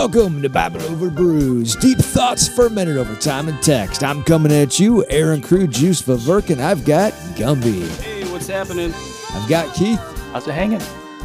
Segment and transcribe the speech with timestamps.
[0.00, 1.74] Welcome to Bible Over Brews.
[1.74, 4.04] Deep thoughts fermented over time and text.
[4.04, 7.88] I'm coming at you, Aaron Crew, Juice Vaverk, and I've got Gumby.
[8.00, 8.94] Hey, what's happening?
[9.34, 9.98] I've got Keith,
[10.32, 10.80] How's it hanging?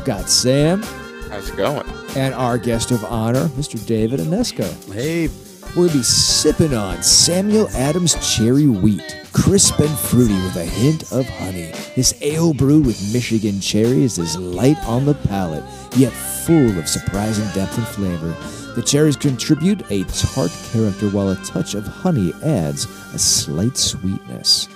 [0.06, 0.82] got Sam,
[1.30, 1.88] How's it going?
[2.16, 3.78] and our guest of honor, Mr.
[3.86, 4.66] David Anesco.
[4.92, 5.30] Hey,
[5.76, 11.12] We're gonna be sipping on Samuel Adams Cherry Wheat, crisp and fruity with a hint
[11.12, 11.72] of honey.
[11.96, 15.64] This ale brewed with Michigan cherries is light on the palate,
[15.96, 16.12] yet
[16.46, 18.36] full of surprising depth and flavor.
[18.76, 24.68] The cherries contribute a tart character, while a touch of honey adds a slight sweetness.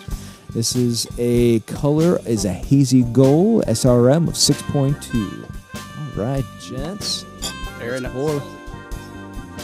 [0.52, 5.44] This is a color is a hazy gold SRM of 6.2.
[5.76, 7.26] All right, gents.
[7.82, 8.42] Aaron, Pour.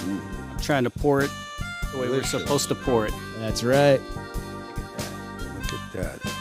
[0.08, 1.32] I'm trying to pour it
[1.94, 3.14] the way we're supposed to pour it.
[3.40, 4.02] That's right.
[5.40, 6.34] look at that.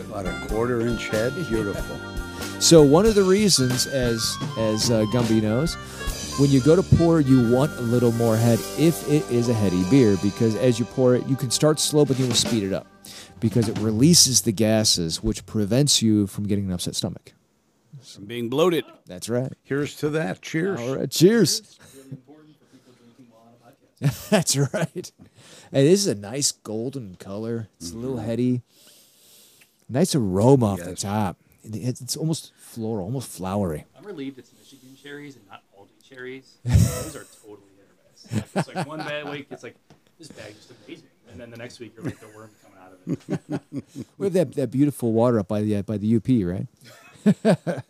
[0.00, 1.34] About a quarter inch head.
[1.48, 2.17] Beautiful.
[2.60, 5.74] So one of the reasons, as as uh, Gumby knows,
[6.38, 9.54] when you go to pour, you want a little more head if it is a
[9.54, 12.64] heady beer, because as you pour it, you can start slow, but then you'll speed
[12.64, 12.86] it up,
[13.40, 17.32] because it releases the gases, which prevents you from getting an upset stomach.
[18.16, 18.84] I'm being bloated.
[19.06, 19.52] That's right.
[19.64, 20.42] Here's to that.
[20.42, 20.80] Cheers.
[20.80, 21.10] All right.
[21.10, 21.78] Cheers.
[24.30, 25.12] That's right.
[25.72, 27.68] And this is a nice golden color.
[27.80, 28.62] It's a little heady.
[29.88, 31.36] Nice aroma off the top.
[31.64, 33.84] It's, it's almost floral, almost flowery.
[33.96, 36.58] I'm relieved it's Michigan cherries and not Aldi cherries.
[36.64, 38.32] Those are totally hit or miss.
[38.32, 39.74] Like, it's like one bad week, it's like
[40.18, 42.92] this bag just amazing, and then the next week you're like the worm coming out
[42.92, 43.94] of it.
[44.18, 46.66] We have that, that beautiful water up by the uh, by the UP, right?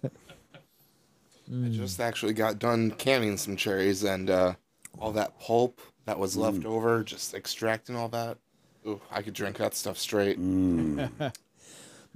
[1.51, 4.55] I just actually got done canning some cherries and uh,
[4.99, 8.39] all that pulp that was left over, just extracting all that.
[8.87, 10.39] Ooh, I could drink that stuff straight.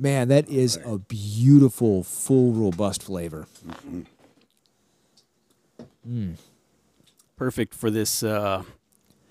[0.02, 3.46] Man, that is a beautiful, full, robust flavor.
[7.36, 8.64] Perfect for this uh,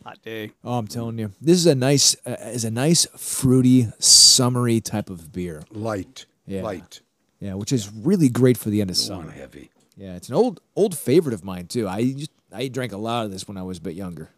[0.06, 0.52] hot day.
[0.64, 5.10] Oh, I'm telling you, this is a nice, uh, is a nice, fruity, summery type
[5.10, 5.64] of beer.
[5.72, 6.26] Light.
[6.48, 6.62] Yeah.
[6.62, 7.02] Light.
[7.42, 9.32] Yeah, which is really great for the end of Don't summer.
[9.32, 9.72] heavy.
[9.98, 11.86] Yeah, it's an old old favorite of mine too.
[11.86, 14.30] I used, I drank a lot of this when I was a bit younger.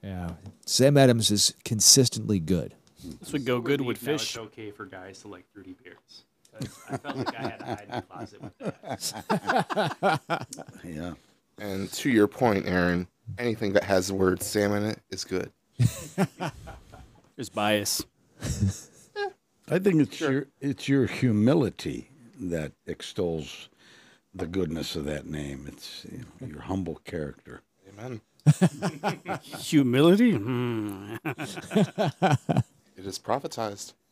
[0.00, 0.34] Yeah,
[0.64, 2.74] Sam Adams is consistently good.
[3.20, 4.30] This would go good with Now fish.
[4.30, 6.24] It's okay for guys to like fruity beers.
[6.52, 10.46] 'Cause I felt like I had to hide in the closet with that.
[10.84, 11.14] Yeah.
[11.60, 13.06] And to your point, Aaron,
[13.38, 15.52] anything that has the word Sam in it is good.
[17.36, 18.04] There's bias.
[19.70, 22.10] I think it's your it's your humility
[22.40, 23.68] that extols
[24.34, 25.66] the goodness of that name.
[25.68, 27.62] It's you know, your humble character.
[27.90, 28.20] Amen.
[29.58, 30.32] Humility?
[30.32, 31.16] Hmm.
[32.98, 33.94] It is prophetized.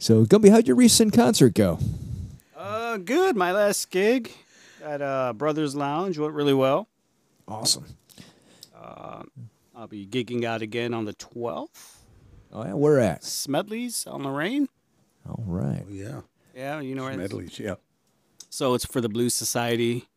[0.00, 1.78] So, Gumby, how'd your recent concert go?
[2.54, 3.36] Uh, good.
[3.36, 4.30] My last gig
[4.82, 6.88] at uh, Brothers Lounge went really well.
[7.48, 7.86] Awesome.
[9.84, 11.96] I'll be gigging out again on the 12th.
[12.52, 13.22] Oh yeah, where at?
[13.24, 14.68] Smedley's on Lorain.
[15.28, 15.84] All right.
[15.86, 16.20] Oh, yeah.
[16.54, 17.58] Yeah, you know where it is.
[17.58, 17.74] Yeah.
[18.50, 20.08] So it's for the Blues Society.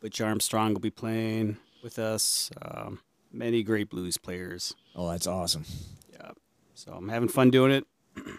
[0.00, 2.50] Butch Armstrong will be playing with us.
[2.60, 2.98] Um,
[3.32, 4.74] many great blues players.
[4.94, 5.64] Oh, that's awesome.
[6.12, 6.30] Yeah.
[6.74, 7.86] So I'm having fun doing it.
[8.16, 8.36] Making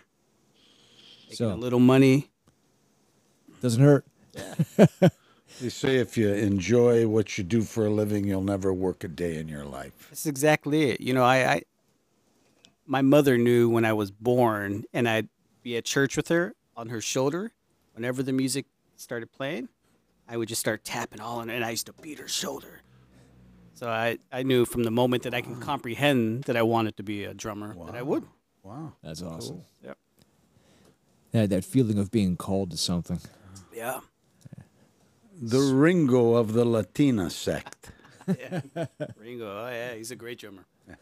[1.33, 2.29] So- a little money.
[3.61, 4.05] Doesn't hurt.
[5.61, 9.07] They say if you enjoy what you do for a living, you'll never work a
[9.07, 10.07] day in your life.
[10.09, 10.99] That's exactly it.
[10.99, 11.61] You know, I, I
[12.87, 15.29] my mother knew when I was born, and I'd
[15.61, 17.51] be at church with her on her shoulder.
[17.93, 18.65] Whenever the music
[18.97, 19.69] started playing,
[20.27, 22.81] I would just start tapping all in, and I used to beat her shoulder.
[23.75, 27.03] So I, I knew from the moment that I can comprehend that I wanted to
[27.03, 28.23] be a drummer that I would.
[28.61, 28.93] Wow.
[29.03, 29.63] That's awesome.
[29.83, 29.97] Yep.
[31.33, 33.19] Yeah, that feeling of being called to something.
[33.73, 34.01] Yeah.
[35.41, 37.91] The Ringo of the Latina sect.
[38.27, 38.61] yeah.
[39.17, 40.65] Ringo, oh yeah, he's a great drummer.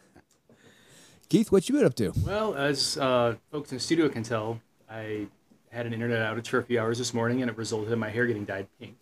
[1.28, 2.12] Keith, what you been up to?
[2.24, 4.60] Well, as uh, folks in the studio can tell,
[4.90, 5.26] I
[5.70, 8.10] had an internet outage for a few hours this morning, and it resulted in my
[8.10, 8.96] hair getting dyed pink.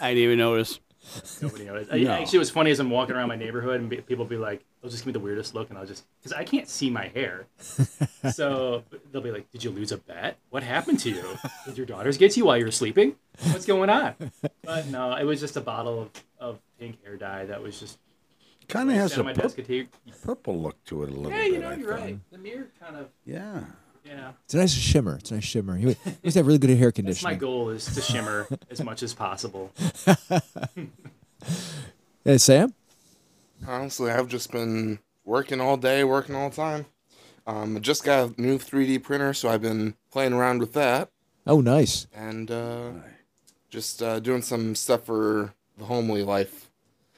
[0.00, 0.80] I didn't even notice.
[1.42, 1.90] Nobody noticed.
[1.92, 4.36] I, actually, it was funny as I'm walking around my neighborhood, and be- people be
[4.36, 6.90] like, "They'll just give me the weirdest look," and I'll just because I can't see
[6.90, 7.46] my hair,
[8.32, 10.36] so they'll be like, "Did you lose a bet?
[10.50, 11.24] What happened to you?
[11.64, 13.16] Did your daughters get you while you were sleeping?
[13.50, 14.14] What's going on?"
[14.64, 17.98] But no, it was just a bottle of, of pink hair dye that was just
[18.68, 19.58] Kind of has sat a pur- desk.
[19.60, 19.88] at tea-
[20.22, 21.46] purple look to it a little Yeah, bit.
[21.46, 22.02] Yeah, you know, I you're found.
[22.02, 22.18] right.
[22.32, 23.64] The mirror kind of Yeah.
[24.04, 24.32] Yeah.
[24.44, 25.16] It's a nice shimmer.
[25.16, 25.76] It's a nice shimmer.
[25.76, 29.02] He you must have really good hair That's my goal is to shimmer as much
[29.02, 29.72] as possible.
[32.24, 32.74] Hey, Sam?
[33.66, 36.86] Honestly, I've just been working all day, working all the time.
[37.46, 41.08] Um, I just got a new 3D printer, so I've been playing around with that.
[41.46, 42.06] Oh, nice.
[42.14, 42.90] And uh,
[43.70, 46.68] just uh, doing some stuff for the homely life.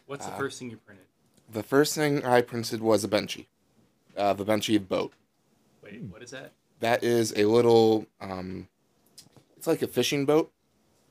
[0.06, 1.06] What's Uh, the first thing you printed?
[1.52, 3.46] The first thing I printed was a Benchy,
[4.16, 5.12] uh, the Benchy boat.
[5.82, 6.52] Wait, what is that?
[6.80, 8.68] That is a little, um,
[9.56, 10.50] it's like a fishing boat,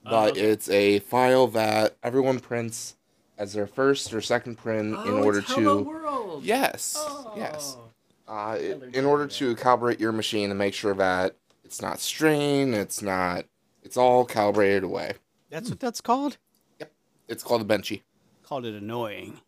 [0.06, 0.42] Oh, but okay.
[0.42, 2.96] it's a file that everyone prints
[3.38, 5.90] as their first or second print in Oh, order it's Hello to.
[5.90, 6.44] World.
[6.44, 6.98] Yes,
[7.36, 7.78] yes.
[7.78, 8.34] Oh.
[8.34, 12.74] Uh, learned in order to calibrate your machine and make sure that it's not strained,
[12.76, 13.46] it's not,
[13.84, 15.14] it's all calibrated away.
[15.50, 16.38] That's what that's called.
[16.80, 16.92] Yep,
[17.28, 18.02] it's called a Benchy.
[18.44, 19.40] Called it annoying,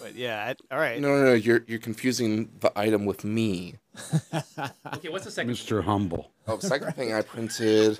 [0.00, 0.54] but yeah.
[0.70, 1.00] I, all right.
[1.00, 3.74] No, no, no, you're you're confusing the item with me.
[4.94, 5.52] Okay, what's the second?
[5.52, 5.82] Mr.
[5.82, 6.30] Humble.
[6.46, 7.98] Oh, second thing I printed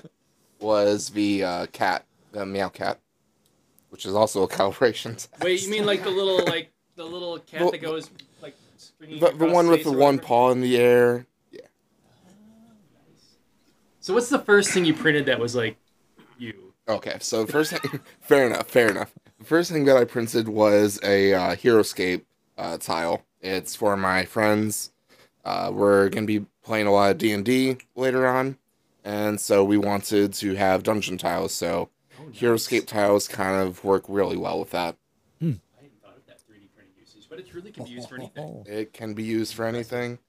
[0.59, 2.99] was the uh, cat, the meow cat,
[3.89, 5.13] which is also a calibration.
[5.13, 5.29] test.
[5.41, 8.09] Wait, you mean like the little like the little cat Well, that goes
[8.41, 10.21] like springing the, the one with the one whatever?
[10.27, 11.25] paw in the air?
[11.51, 11.61] Yeah.
[12.25, 13.35] Nice.
[13.99, 15.77] So what's the first thing you printed that was like
[16.37, 16.73] you?
[16.89, 19.13] Okay, so first thing, fair enough, fair enough.
[19.39, 22.23] The first thing that I printed was a uh, HeroScape
[22.57, 23.23] uh, tile.
[23.41, 24.91] It's for my friends.
[25.47, 28.57] Uh, we're gonna be playing a lot of D and D later on,
[29.05, 31.53] and so we wanted to have dungeon tiles.
[31.53, 31.89] So
[32.33, 34.97] HeroScape tiles kind of work really well with that.
[35.41, 35.61] I hadn't
[36.03, 38.65] thought of that 3D printing usage, but it really can be used for anything.
[38.67, 40.19] It can be used for anything,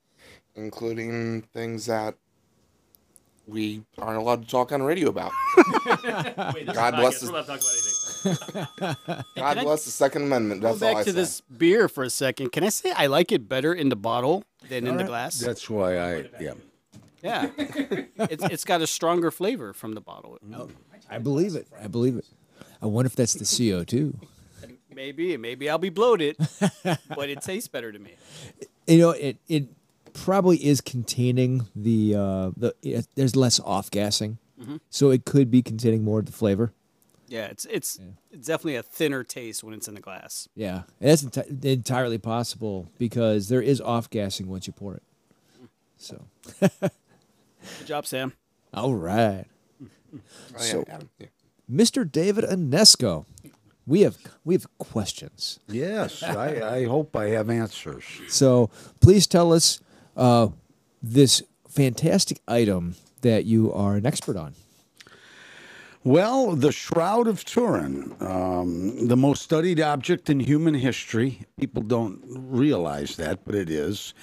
[0.54, 2.14] including things that
[3.48, 5.32] we aren't allowed to talk on radio about.
[6.54, 7.97] Wait, this God is bless podcast.
[8.22, 9.06] His- We're allowed to talk about anything.
[9.06, 10.60] God Can I- bless the Second Amendment.
[10.60, 11.14] Go That's all back I to say.
[11.16, 12.50] this beer for a second.
[12.52, 15.38] Can I say I like it better in the bottle than in the glass?
[15.40, 16.54] That's why I, yeah.
[17.20, 20.38] Yeah, it's it's got a stronger flavor from the bottle.
[21.10, 21.66] I believe it.
[21.82, 22.24] I believe it.
[22.80, 24.14] I wonder if that's the CO2.
[24.94, 26.36] Maybe maybe I'll be bloated,
[26.84, 28.14] but it tastes better to me.
[28.86, 29.66] You know, it it
[30.12, 34.38] probably is containing the uh the it, there's less off gassing,
[34.90, 36.72] so it could be containing more of the flavor.
[37.28, 37.98] Yeah, it's it's
[38.30, 40.48] it's definitely a thinner taste when it's in the glass.
[40.54, 45.02] Yeah, and that's enti- entirely possible because there is off gassing once you pour it.
[45.98, 46.24] So,
[46.60, 48.32] Good job, Sam.
[48.72, 49.44] all right,
[49.82, 50.18] Oh,
[50.52, 51.26] yeah, so- Adam, yeah.
[51.70, 52.10] Mr.
[52.10, 53.26] David Anesco,
[53.86, 55.60] we have we have questions.
[55.68, 58.04] Yes, I, I hope I have answers.
[58.28, 58.70] So
[59.00, 59.80] please tell us
[60.16, 60.48] uh,
[61.02, 64.54] this fantastic item that you are an expert on.
[66.08, 71.42] Well, the Shroud of Turin, um, the most studied object in human history.
[71.60, 74.14] People don't realize that, but it is.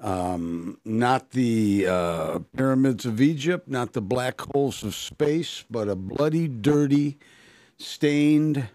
[0.00, 5.96] Um, not the uh, pyramids of Egypt, not the black holes of space, but a
[5.96, 7.18] bloody, dirty,
[7.76, 8.70] stained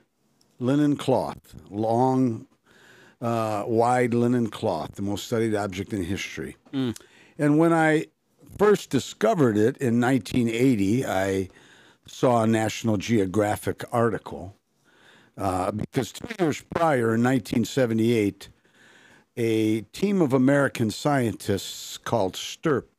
[0.59, 2.45] linen cloth, long,
[3.19, 6.55] uh, wide linen cloth, the most studied object in history.
[7.39, 8.05] And when I
[8.59, 11.49] first discovered it in 1980, I
[12.07, 14.55] saw a National Geographic article
[15.37, 18.49] uh, because two years prior, in 1978,
[19.35, 22.89] a team of American scientists called STURP,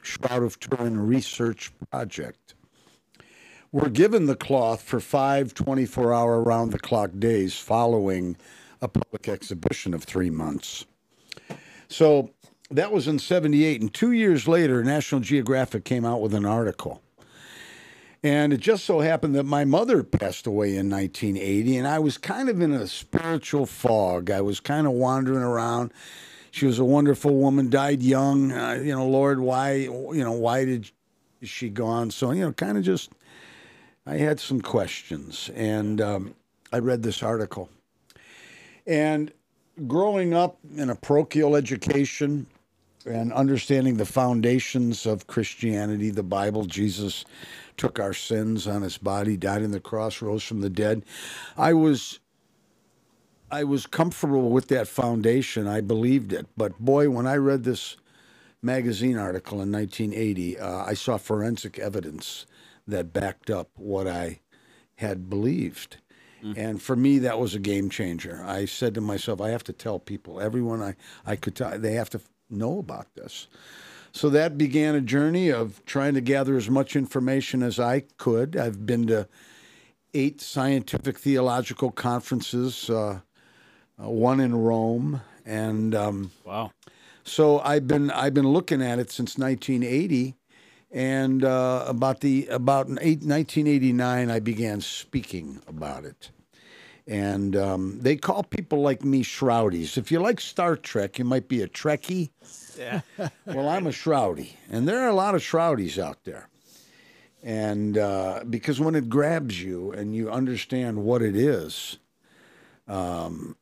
[0.00, 2.54] Shroud of Turin Research Project,
[3.72, 8.36] were given the cloth for five 24 hour round the clock days following
[8.80, 10.86] a public exhibition of three months.
[11.88, 12.30] So
[12.70, 13.80] that was in 78.
[13.80, 17.02] And two years later, National Geographic came out with an article.
[18.22, 22.18] And it just so happened that my mother passed away in 1980, and I was
[22.18, 24.30] kind of in a spiritual fog.
[24.30, 25.92] I was kind of wandering around.
[26.50, 28.52] She was a wonderful woman, died young.
[28.52, 30.90] Uh, you know, Lord, why, you know, why did
[31.42, 32.10] she gone?
[32.10, 33.12] So, you know, kind of just,
[34.06, 36.34] I had some questions, and um,
[36.72, 37.68] I read this article.
[38.86, 39.32] And
[39.86, 42.46] growing up in a parochial education
[43.06, 47.24] and understanding the foundations of Christianity, the Bible, Jesus
[47.76, 51.04] took our sins on his body, died on the cross, rose from the dead.
[51.56, 52.20] I was
[53.50, 55.68] I was comfortable with that foundation.
[55.68, 56.46] I believed it.
[56.56, 57.96] But boy, when I read this
[58.60, 62.46] magazine article in 1980, uh, I saw forensic evidence
[62.88, 64.40] that backed up what I
[64.96, 65.98] had believed.
[66.56, 68.42] And for me, that was a game changer.
[68.44, 70.94] I said to myself, I have to tell people, everyone I,
[71.24, 72.20] I could tell, they have to
[72.50, 73.46] know about this.
[74.12, 78.56] So that began a journey of trying to gather as much information as I could.
[78.56, 79.28] I've been to
[80.14, 83.20] eight scientific theological conferences, uh,
[84.02, 86.70] uh, one in Rome, and um, Wow.
[87.24, 90.34] so I've been I've been looking at it since 1980,
[90.90, 96.30] and uh, about the about eight, 1989 I began speaking about it.
[97.06, 99.96] And um, they call people like me shroudies.
[99.96, 102.30] If you like Star Trek, you might be a Trekkie.
[102.78, 103.00] Yeah.
[103.46, 106.48] Well, I'm a shroudy, and there are a lot of shroudies out there.
[107.42, 111.98] And uh, because when it grabs you and you understand what it is,
[112.88, 113.56] um,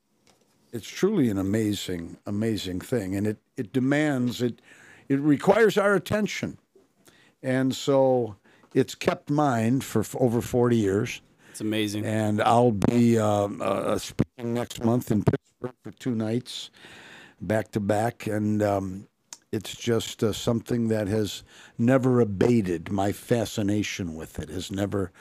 [0.72, 3.14] it's truly an amazing, amazing thing.
[3.14, 4.60] And it, it demands, it,
[5.08, 6.58] it requires our attention.
[7.42, 8.36] And so
[8.72, 11.20] it's kept mine for f- over 40 years.
[11.54, 12.04] It's amazing.
[12.04, 16.72] And I'll be um, uh, speaking next month in Pittsburgh for two nights,
[17.40, 18.26] back to back.
[18.26, 19.06] And um,
[19.52, 21.44] it's just uh, something that has
[21.78, 22.90] never abated.
[22.90, 25.12] My fascination with it has never.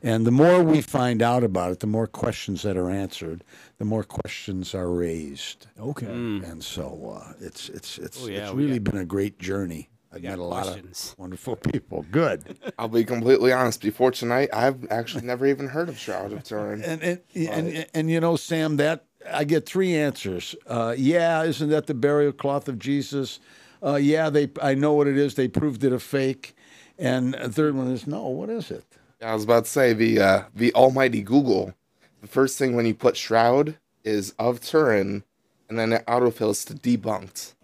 [0.00, 3.42] And the more we find out about it, the more questions that are answered,
[3.78, 5.66] the more questions are raised.
[5.80, 6.06] Okay.
[6.06, 9.88] And so uh, it's it's it's, Oh, yeah, it's we really been a great journey.
[10.12, 12.04] I've got met a lot of wonderful people.
[12.10, 12.58] Good.
[12.78, 13.80] I'll be completely honest.
[13.80, 16.82] Before tonight, I've actually never even heard of Shroud of Turin.
[16.82, 20.54] And and, and and you know, Sam, that I get three answers.
[20.66, 23.40] Uh, yeah, isn't that the burial cloth of Jesus?
[23.82, 24.50] Uh, yeah, they.
[24.60, 25.34] I know what it is.
[25.34, 26.54] They proved it a fake.
[26.98, 28.28] And a third one is no.
[28.28, 28.84] What is it?
[29.22, 31.74] I was about to say the uh, the almighty Google.
[32.20, 35.24] The first thing when you put Shroud is of Turin,
[35.68, 37.54] and then it autofills to debunked,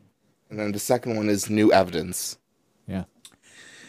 [0.50, 2.38] and then the second one is new evidence.
[2.87, 3.05] Yeah.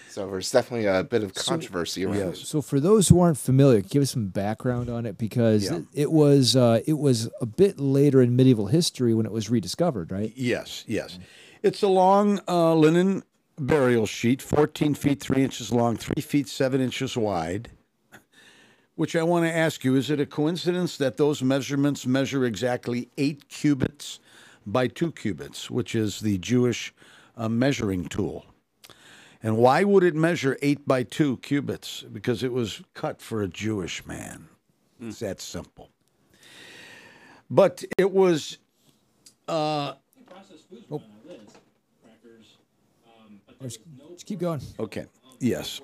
[0.10, 2.38] So there's definitely a bit of controversy around it.
[2.38, 5.78] So for those who aren't familiar, give us some background on it because Yeah.
[5.78, 9.50] it, it was uh, it was a bit later in medieval history when it was
[9.50, 10.34] rediscovered, right?
[10.36, 11.20] Yes, yes.
[11.62, 13.24] It's a long uh, linen
[13.58, 17.70] burial sheet, 14 feet 3 inches long, 3 feet 7 inches wide.
[18.96, 23.10] Which I want to ask you is it a coincidence that those measurements measure exactly
[23.18, 24.20] 8 cubits
[24.72, 26.94] by 2 cubits, which is the Jewish
[27.38, 28.46] uh, measuring tool?
[29.42, 32.04] And why would it measure 8 by 2 cubits?
[32.04, 34.50] Because it was cut for a Jewish man.
[35.02, 35.90] It's that simple.
[37.50, 38.58] But it was
[39.48, 39.94] uh,
[43.62, 44.12] Just, oh.
[44.14, 44.62] just keep going.
[44.80, 45.06] Okay.
[45.40, 45.82] Yes.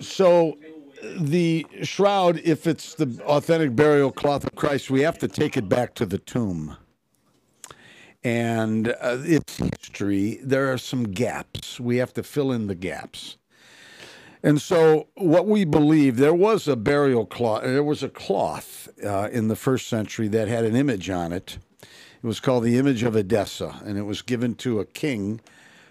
[0.00, 5.28] So uh, the shroud, if it's the authentic burial cloth of Christ, we have to
[5.28, 6.76] take it back to the tomb.
[8.26, 11.78] And uh, its history, there are some gaps.
[11.78, 13.36] We have to fill in the gaps.
[14.42, 19.28] And so, what we believe, there was a burial cloth, there was a cloth uh,
[19.30, 21.58] in the first century that had an image on it.
[21.80, 25.40] It was called the image of Edessa, and it was given to a king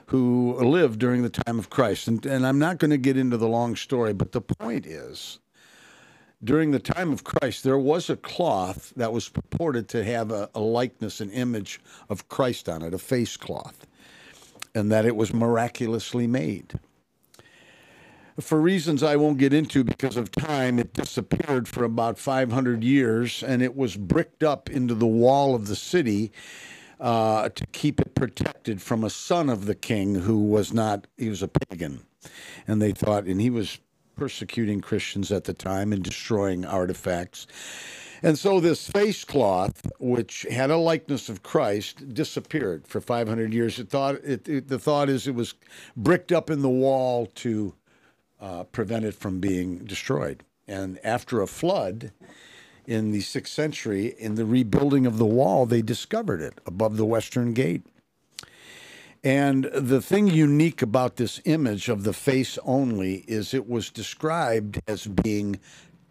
[0.07, 2.09] who lived during the time of Christ.
[2.09, 5.39] And, and I'm not going to get into the long story, but the point is
[6.45, 10.49] during the time of Christ, there was a cloth that was purported to have a,
[10.55, 13.85] a likeness, an image of Christ on it, a face cloth,
[14.73, 16.79] and that it was miraculously made.
[18.39, 23.41] For reasons I won't get into because of time, it disappeared for about 500 years
[23.41, 26.33] and it was bricked up into the wall of the city
[26.99, 31.29] uh, to keep it protected from a son of the king who was not, he
[31.29, 32.01] was a pagan.
[32.67, 33.79] And they thought, and he was
[34.15, 37.47] persecuting Christians at the time and destroying artifacts.
[38.23, 43.77] And so this face cloth, which had a likeness of Christ, disappeared for 500 years.
[43.77, 45.53] It thought it, it, the thought is it was
[45.95, 47.75] bricked up in the wall to
[48.39, 50.43] uh, prevent it from being destroyed.
[50.67, 52.11] And after a flood
[52.87, 57.05] in the sixth century, in the rebuilding of the wall, they discovered it above the
[57.05, 57.83] western gate.
[59.25, 64.79] And the thing unique about this image of the face only is it was described
[64.87, 65.59] as being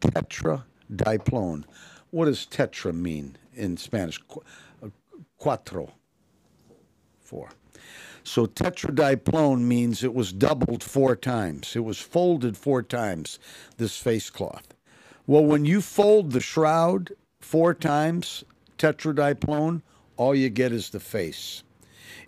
[0.00, 1.62] tetradiplon.
[2.10, 4.18] What does tetra mean in Spanish?
[4.82, 4.88] Uh,
[5.40, 5.92] Cuatro.
[7.20, 7.50] Four.
[8.24, 11.76] So tetradiplon means it was doubled four times.
[11.76, 13.38] It was folded four times,
[13.76, 14.74] this face cloth.
[15.28, 18.42] Well, when you fold the shroud four times,
[18.76, 19.82] tetradiplon,
[20.16, 21.62] all you get is the face.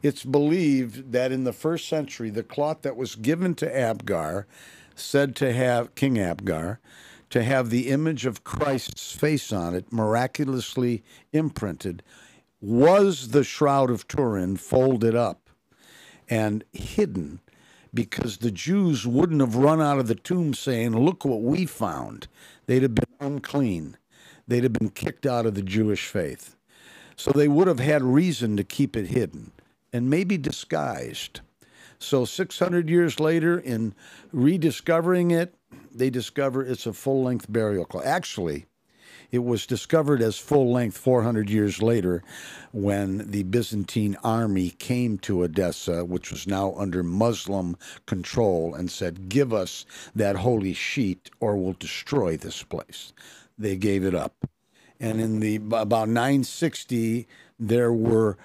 [0.02, 4.46] It's believed that in the first century, the cloth that was given to Abgar,
[4.94, 6.78] said to have King Abgar,
[7.30, 11.02] to have the image of Christ's face on it, miraculously
[11.32, 12.02] imprinted,
[12.60, 15.50] was the shroud of Turin folded up
[16.28, 17.40] and hidden
[17.92, 22.28] because the Jews wouldn't have run out of the tomb saying, Look what we found.
[22.66, 23.96] They'd have been unclean.
[24.46, 26.56] They'd have been kicked out of the Jewish faith.
[27.16, 29.52] So they would have had reason to keep it hidden
[29.96, 31.40] and maybe disguised.
[31.98, 33.94] So 600 years later, in
[34.30, 35.54] rediscovering it,
[35.90, 38.04] they discover it's a full length burial cloth.
[38.04, 38.66] Actually,
[39.30, 42.22] it was discovered as full length 400 years later
[42.72, 49.30] when the Byzantine army came to Edessa, which was now under Muslim control, and said,
[49.30, 53.14] Give us that holy sheet or we'll destroy this place.
[53.58, 54.46] They gave it up.
[55.00, 57.26] And in the about 960,
[57.58, 58.36] there were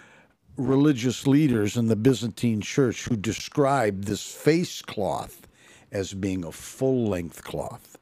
[0.61, 5.47] religious leaders in the Byzantine church who described this face cloth
[5.91, 7.97] as being a full length cloth,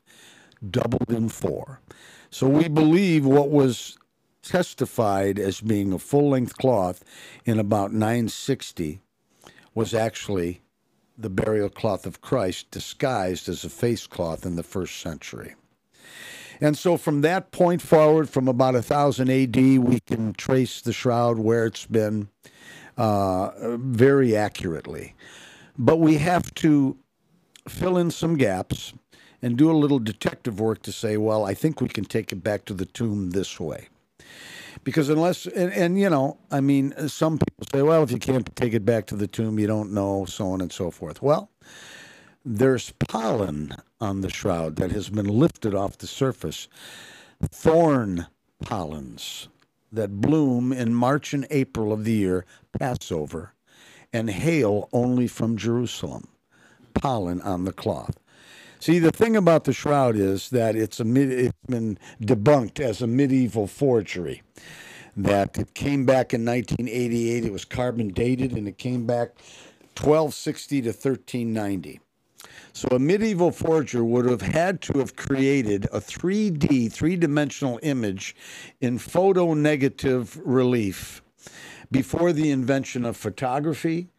[0.69, 1.81] doubled in four.
[2.29, 3.97] So we believe what was
[4.43, 7.03] testified as being a full length cloth
[7.45, 9.01] in about 960
[9.73, 10.61] was actually
[11.17, 15.55] the burial cloth of Christ disguised as a face cloth in the first century.
[16.61, 21.39] And so from that point forward, from about 1000 AD, we can trace the shroud
[21.39, 22.29] where it's been
[22.97, 25.15] uh, very accurately.
[25.77, 26.97] But we have to
[27.67, 28.93] fill in some gaps
[29.41, 32.43] and do a little detective work to say, well, I think we can take it
[32.43, 33.87] back to the tomb this way.
[34.83, 38.53] Because unless, and, and you know, I mean, some people say, well, if you can't
[38.55, 41.21] take it back to the tomb, you don't know, so on and so forth.
[41.21, 41.49] Well,
[42.45, 46.67] there's pollen on the shroud that has been lifted off the surface,
[47.51, 48.27] thorn
[48.61, 49.47] pollens
[49.91, 52.45] that bloom in March and April of the year,
[52.77, 53.53] Passover,
[54.13, 56.27] and hail only from Jerusalem.
[56.93, 58.19] Pollen on the cloth.
[58.79, 63.07] See, the thing about the shroud is that it's a it's been debunked as a
[63.07, 64.41] medieval forgery.
[65.15, 67.45] That it came back in 1988.
[67.45, 69.29] It was carbon dated, and it came back
[69.97, 71.99] 1260 to 1390.
[72.73, 78.35] So a medieval forger would have had to have created a 3D, three dimensional image
[78.79, 81.21] in photo negative relief
[81.91, 84.09] before the invention of photography.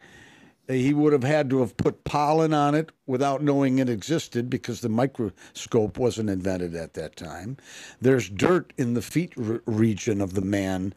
[0.69, 4.49] Uh, he would have had to have put pollen on it without knowing it existed
[4.49, 7.57] because the microscope wasn't invented at that time.
[7.99, 10.93] There's dirt in the feet re- region of the man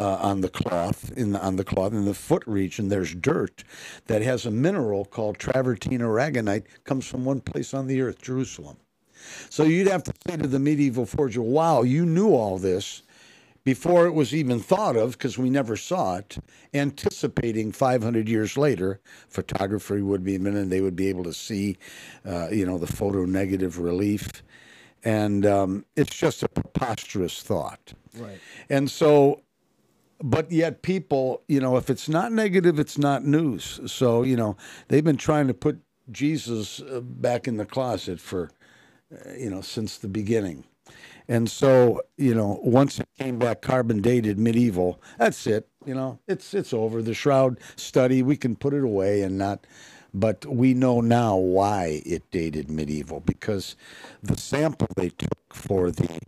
[0.00, 3.62] uh, on the cloth in the, on the cloth in the foot region there's dirt
[4.06, 8.76] that has a mineral called travertine aragonite comes from one place on the earth jerusalem.
[9.48, 13.02] So you'd have to say to the medieval forger wow you knew all this
[13.64, 16.38] before it was even thought of because we never saw it
[16.74, 21.76] anticipating 500 years later photography would be invented and they would be able to see
[22.26, 24.42] uh, you know the photo negative relief.
[25.06, 27.92] And um, it's just a preposterous thought.
[28.16, 28.38] Right.
[28.70, 29.42] and so
[30.22, 33.80] but yet people, you know, if it's not negative, it's not news.
[33.86, 34.56] So, you know,
[34.88, 38.50] they've been trying to put Jesus uh, back in the closet for,
[39.12, 40.64] uh, you know, since the beginning.
[41.26, 45.68] And so, you know, once it came back carbon dated medieval, that's it.
[45.86, 47.00] You know, it's it's over.
[47.00, 49.66] The shroud study, we can put it away and not
[50.14, 53.74] but we know now why it dated medieval because
[54.22, 56.20] the sample they took for the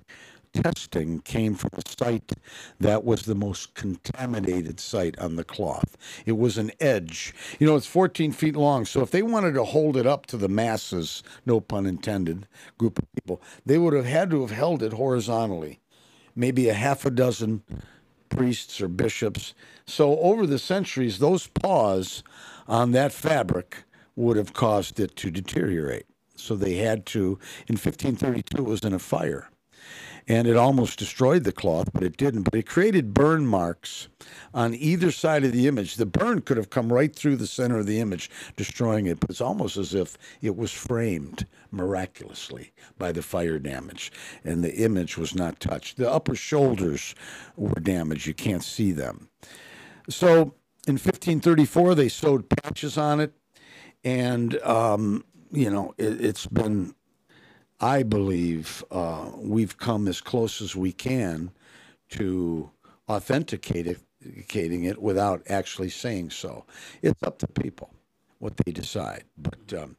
[0.62, 2.32] testing came from a site
[2.80, 5.96] that was the most contaminated site on the cloth.
[6.24, 7.34] It was an edge.
[7.58, 8.84] You know, it's 14 feet long.
[8.84, 12.46] So if they wanted to hold it up to the masses, no pun intended,
[12.78, 15.80] group of people, they would have had to have held it horizontally.
[16.34, 17.62] Maybe a half a dozen
[18.28, 19.54] priests or bishops.
[19.86, 22.22] So over the centuries, those paws
[22.66, 23.84] on that fabric
[24.16, 26.06] would have caused it to deteriorate.
[26.34, 29.48] So they had to, in 1532, it was in a fire
[30.28, 32.42] and it almost destroyed the cloth, but it didn't.
[32.42, 34.08] But it created burn marks
[34.52, 35.96] on either side of the image.
[35.96, 39.20] The burn could have come right through the center of the image, destroying it.
[39.20, 44.10] But it's almost as if it was framed miraculously by the fire damage,
[44.44, 45.96] and the image was not touched.
[45.96, 47.14] The upper shoulders
[47.56, 48.26] were damaged.
[48.26, 49.28] You can't see them.
[50.08, 50.54] So
[50.86, 53.32] in 1534, they sewed patches on it,
[54.02, 56.94] and um, you know it, has been
[57.80, 61.50] I believe uh, we've come as close as we can
[62.10, 62.70] to
[63.08, 66.64] authenticating it without actually saying so.
[67.02, 67.90] It's up to people
[68.38, 69.24] what they decide.
[69.36, 69.96] But um,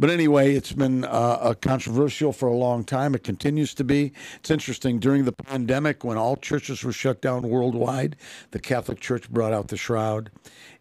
[0.00, 3.14] but anyway, it's been uh, controversial for a long time.
[3.14, 4.12] It continues to be.
[4.36, 4.98] It's interesting.
[4.98, 8.16] During the pandemic, when all churches were shut down worldwide,
[8.50, 10.30] the Catholic Church brought out the shroud,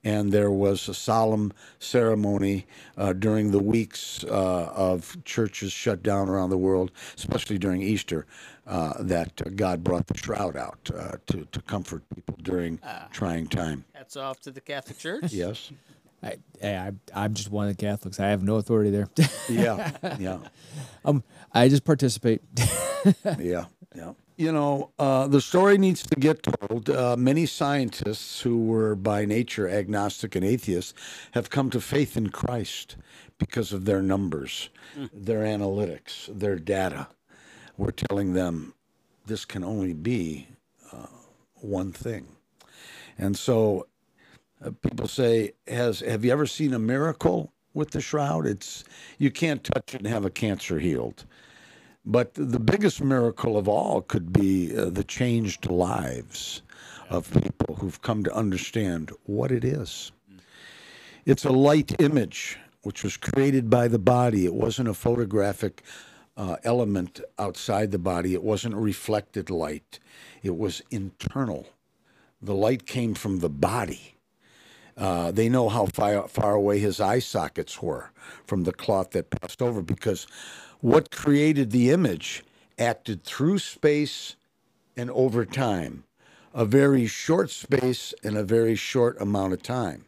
[0.05, 2.65] and there was a solemn ceremony
[2.97, 8.25] uh, during the weeks uh, of churches shut down around the world, especially during Easter,
[8.67, 13.08] uh, that God brought the shroud out uh, to, to comfort people during Ah.
[13.12, 13.84] trying time.
[13.93, 15.34] Hats off to the Catholic Church.
[15.34, 15.71] Yes.
[16.21, 18.19] I, I, I'm just one of the Catholics.
[18.19, 19.08] I have no authority there.
[19.49, 19.91] Yeah.
[20.19, 20.39] Yeah.
[21.05, 22.41] um, I just participate.
[23.39, 24.13] yeah, yeah.
[24.38, 26.89] You know, uh, the story needs to get told.
[26.89, 30.93] Uh, many scientists who were by nature agnostic and atheists
[31.32, 32.95] have come to faith in Christ
[33.38, 34.69] because of their numbers,
[35.13, 37.08] their analytics, their data.
[37.75, 38.75] We're telling them
[39.25, 40.47] this can only be
[40.93, 41.08] uh,
[41.55, 42.27] one thing.
[43.17, 43.88] And so
[44.63, 48.45] uh, people say, "Has have you ever seen a miracle with the shroud?
[48.45, 48.84] It's
[49.17, 51.26] you can't touch it and have a cancer healed."
[52.06, 56.62] But the biggest miracle of all could be uh, the changed lives
[57.10, 60.12] of people who've come to understand what it is.
[61.26, 64.45] It's a light image which was created by the body.
[64.45, 65.84] It wasn't a photographic
[66.38, 68.34] uh, element outside the body.
[68.34, 70.00] It wasn't reflected light.
[70.41, 71.67] It was internal.
[72.41, 74.15] The light came from the body.
[74.99, 78.12] Uh, they know how far, far away his eye sockets were
[78.45, 80.27] from the cloth that passed over because
[80.81, 82.43] what created the image
[82.77, 84.35] acted through space
[84.97, 86.03] and over time,
[86.53, 90.03] a very short space and a very short amount of time.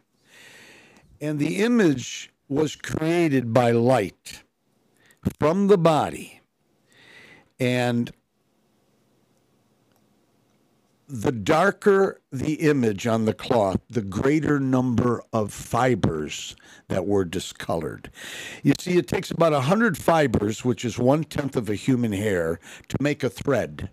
[1.22, 4.42] And the image was created by light
[5.38, 6.40] from the body.
[7.58, 8.12] And
[11.12, 16.56] the darker the image on the cloth, the greater number of fibers
[16.88, 18.10] that were discolored.
[18.62, 22.58] You see, it takes about 100 fibers, which is one tenth of a human hair,
[22.88, 23.90] to make a thread.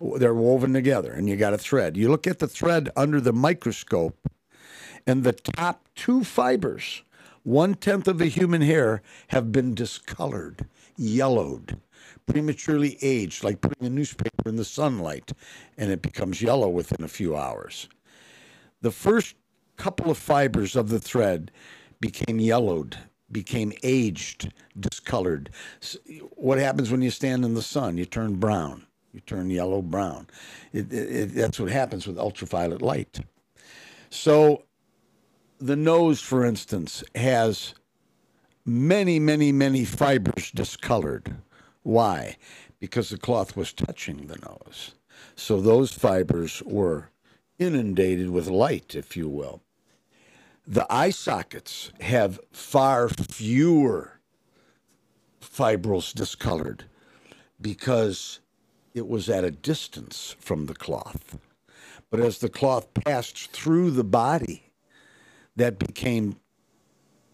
[0.00, 1.98] They're woven together, and you got a thread.
[1.98, 4.16] You look at the thread under the microscope,
[5.06, 7.02] and the top two fibers,
[7.42, 10.64] one tenth of a human hair, have been discolored,
[10.96, 11.78] yellowed
[12.28, 15.32] prematurely aged, like putting a newspaper in the sunlight,
[15.76, 17.88] and it becomes yellow within a few hours.
[18.80, 19.34] The first
[19.76, 21.50] couple of fibers of the thread
[22.00, 22.96] became yellowed,
[23.30, 25.50] became aged, discolored.
[26.36, 27.98] What happens when you stand in the sun?
[27.98, 28.86] You turn brown.
[29.12, 30.26] You turn yellow brown.
[30.72, 33.20] It, it, that's what happens with ultraviolet light.
[34.10, 34.64] So,
[35.58, 37.74] the nose, for instance, has
[38.64, 41.34] many, many, many fibers discolored.
[41.88, 42.36] Why?
[42.80, 44.92] Because the cloth was touching the nose.
[45.34, 47.08] So those fibers were
[47.58, 49.62] inundated with light, if you will.
[50.66, 54.20] The eye sockets have far fewer
[55.40, 56.84] fibrils discolored
[57.58, 58.40] because
[58.92, 61.38] it was at a distance from the cloth.
[62.10, 64.72] But as the cloth passed through the body,
[65.56, 66.36] that became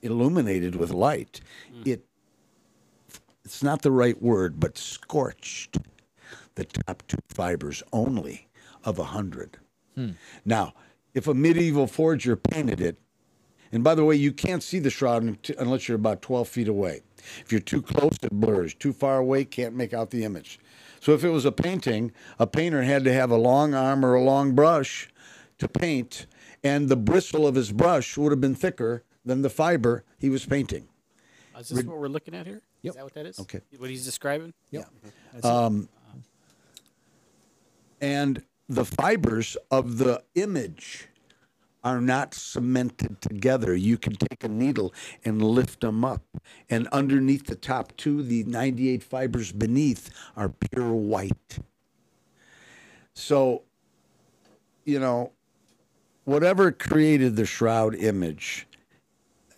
[0.00, 1.40] illuminated with light.
[1.74, 1.86] Mm.
[1.88, 2.06] It
[3.44, 5.78] it's not the right word, but scorched
[6.54, 8.48] the top two fibers only
[8.84, 9.58] of a hundred.
[9.94, 10.10] Hmm.
[10.44, 10.74] Now,
[11.12, 12.96] if a medieval forger painted it,
[13.70, 17.02] and by the way, you can't see the shroud unless you're about 12 feet away.
[17.40, 18.72] If you're too close, it blurs.
[18.74, 20.60] Too far away, can't make out the image.
[21.00, 24.14] So if it was a painting, a painter had to have a long arm or
[24.14, 25.10] a long brush
[25.58, 26.26] to paint,
[26.62, 30.46] and the bristle of his brush would have been thicker than the fiber he was
[30.46, 30.88] painting.
[31.58, 32.62] Is this Re- what we're looking at here?
[32.84, 32.90] Yep.
[32.90, 33.40] Is that what that is?
[33.40, 33.60] Okay.
[33.78, 34.52] What he's describing?
[34.70, 34.90] Yep.
[35.34, 35.40] Yeah.
[35.40, 35.88] Um,
[37.98, 41.08] and the fibers of the image
[41.82, 43.74] are not cemented together.
[43.74, 44.92] You can take a needle
[45.24, 46.22] and lift them up.
[46.68, 51.58] And underneath the top two, the 98 fibers beneath are pure white.
[53.14, 53.62] So,
[54.84, 55.32] you know,
[56.24, 58.66] whatever created the shroud image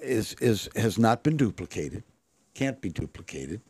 [0.00, 2.04] is, is has not been duplicated
[2.56, 3.60] can't be duplicated,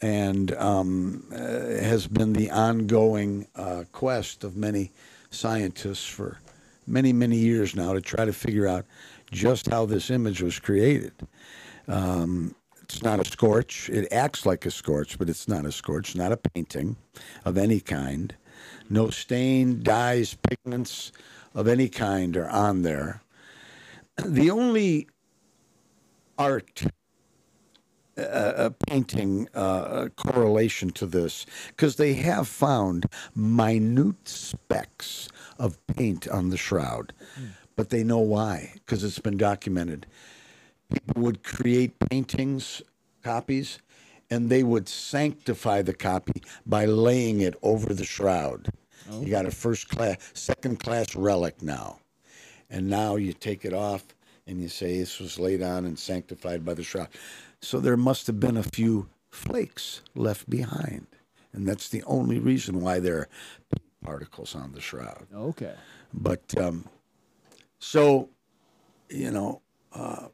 [0.00, 4.90] and um, uh, has been the ongoing uh, quest of many
[5.30, 6.38] scientists for
[6.86, 8.86] many, many years now to try to figure out
[9.30, 11.12] just how this image was created.
[11.86, 13.90] Um, it's not a scorch.
[13.90, 16.96] It acts like a scorch, but it's not a scorch, not a painting
[17.44, 18.34] of any kind.
[18.88, 21.12] No stain, dyes, pigments
[21.54, 23.22] of any kind are on there.
[24.24, 25.08] The only
[26.38, 26.84] art
[28.16, 36.50] a, painting uh, correlation to this because they have found minute specks of paint on
[36.50, 37.48] the shroud, mm.
[37.76, 40.06] but they know why because it's been documented.
[40.92, 42.82] People would create paintings,
[43.22, 43.78] copies,
[44.30, 48.68] and they would sanctify the copy by laying it over the shroud.
[49.10, 49.20] Oh.
[49.20, 51.98] You got a first class, second class relic now.
[52.70, 54.04] And now you take it off
[54.46, 57.08] and you say this was laid on and sanctified by the shroud.
[57.60, 61.06] So there must have been a few flakes left behind.
[61.52, 63.28] And that's the only reason why there are
[64.02, 65.26] particles on the shroud.
[65.34, 65.74] Okay.
[66.12, 66.84] But um,
[67.78, 68.28] so,
[69.08, 70.28] you know, uh,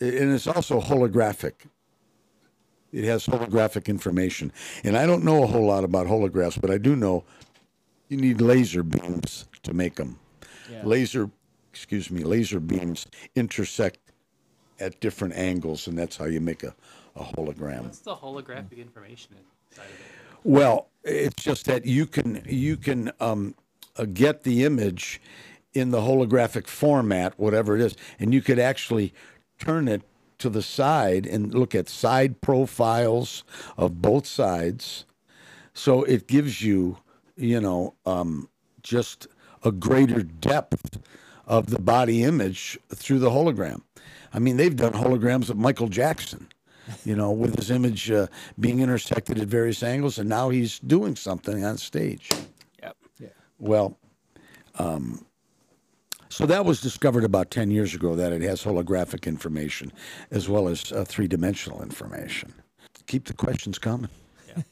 [0.00, 1.52] and it's also holographic.
[2.92, 4.52] It has holographic information.
[4.84, 7.24] And I don't know a whole lot about holographs, but I do know
[8.08, 10.18] you need laser beams to make them.
[10.70, 10.82] Yeah.
[10.84, 11.30] Laser,
[11.76, 13.98] excuse me, laser beams intersect
[14.80, 16.74] at different angles, and that's how you make a,
[17.14, 17.82] a hologram.
[17.82, 19.36] What's the holographic information
[19.70, 20.06] inside of it?
[20.42, 23.54] Well, it's just that you can you can um,
[23.96, 25.20] uh, get the image
[25.74, 29.12] in the holographic format, whatever it is, and you could actually
[29.58, 30.02] turn it
[30.38, 33.44] to the side and look at side profiles
[33.76, 35.04] of both sides.
[35.74, 36.98] So it gives you,
[37.36, 38.48] you know, um,
[38.82, 39.26] just
[39.62, 40.98] a greater depth
[41.46, 43.82] of the body image through the hologram.
[44.32, 46.48] I mean, they've done holograms of Michael Jackson,
[47.04, 48.26] you know, with his image uh,
[48.58, 52.28] being intersected at various angles, and now he's doing something on stage.
[52.82, 52.96] Yep.
[53.20, 53.28] Yeah.
[53.58, 53.96] Well,
[54.78, 55.24] um,
[56.28, 59.92] so that was discovered about 10 years ago that it has holographic information
[60.30, 62.52] as well as uh, three dimensional information.
[63.06, 64.10] Keep the questions coming.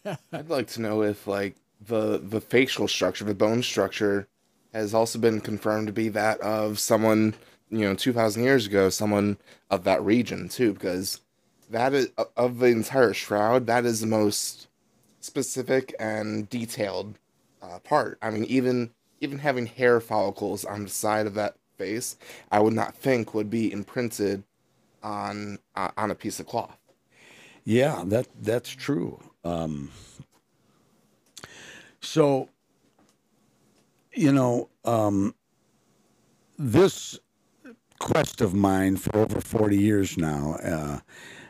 [0.04, 0.16] Yeah.
[0.32, 4.28] I'd like to know if like the the facial structure, the bone structure,
[4.74, 7.34] has also been confirmed to be that of someone
[7.70, 9.38] you know two thousand years ago, someone
[9.70, 11.20] of that region too, because
[11.70, 13.66] that is of the entire shroud.
[13.66, 14.68] That is the most
[15.20, 17.18] specific and detailed
[17.62, 18.18] uh, part.
[18.20, 22.16] I mean, even even having hair follicles on the side of that face,
[22.50, 24.44] I would not think would be imprinted
[25.02, 26.78] on uh, on a piece of cloth.
[27.64, 29.22] Yeah, that that's true.
[29.44, 29.90] Um,
[32.00, 32.50] so,
[34.14, 35.34] you know, um,
[36.58, 37.18] this
[37.98, 40.56] quest of mine for over forty years now.
[40.62, 40.98] Uh,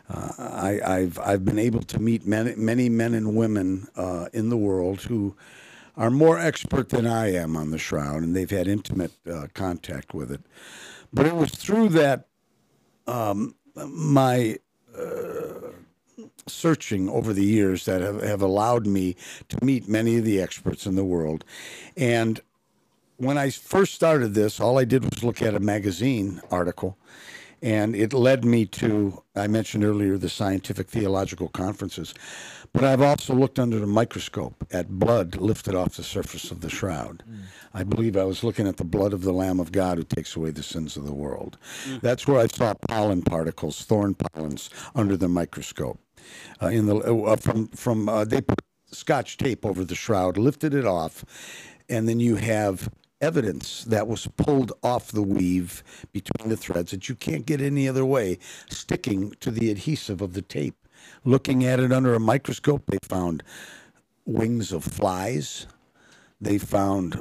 [0.08, 4.50] uh, I, have I've been able to meet many many men and women uh, in
[4.50, 5.34] the world who
[5.96, 10.12] are more expert than I am on the shroud, and they've had intimate uh, contact
[10.12, 10.40] with it.
[11.12, 12.26] But it was through that
[13.06, 14.58] um, my
[14.96, 15.70] uh,
[16.46, 19.16] searching over the years that have, have allowed me
[19.48, 21.44] to meet many of the experts in the world.
[21.96, 22.40] And
[23.16, 26.98] when I first started this, all I did was look at a magazine article
[27.64, 32.14] and it led me to I mentioned earlier the scientific theological conferences,
[32.74, 36.68] but I've also looked under the microscope at blood lifted off the surface of the
[36.68, 37.24] shroud.
[37.28, 37.38] Mm.
[37.72, 40.36] I believe I was looking at the blood of the Lamb of God who takes
[40.36, 41.56] away the sins of the world.
[41.88, 42.02] Mm.
[42.02, 45.98] That's where I saw pollen particles, thorn pollens, under the microscope.
[46.62, 50.74] Uh, in the uh, from from uh, they put scotch tape over the shroud, lifted
[50.74, 51.24] it off,
[51.88, 52.90] and then you have
[53.24, 55.82] evidence that was pulled off the weave
[56.12, 60.34] between the threads that you can't get any other way, sticking to the adhesive of
[60.34, 60.76] the tape.
[61.24, 63.42] Looking at it under a microscope, they found
[64.26, 65.66] wings of flies.
[66.40, 67.20] They found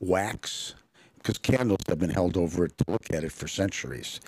[0.00, 0.74] wax,
[1.18, 4.20] because candles have been held over it to look at it for centuries.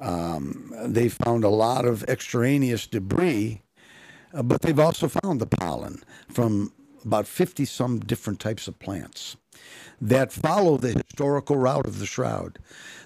[0.00, 3.62] Um, they found a lot of extraneous debris,
[4.32, 6.72] uh, but they've also found the pollen from
[7.04, 9.36] about 50 some different types of plants
[10.00, 12.58] that follow the historical route of the shroud.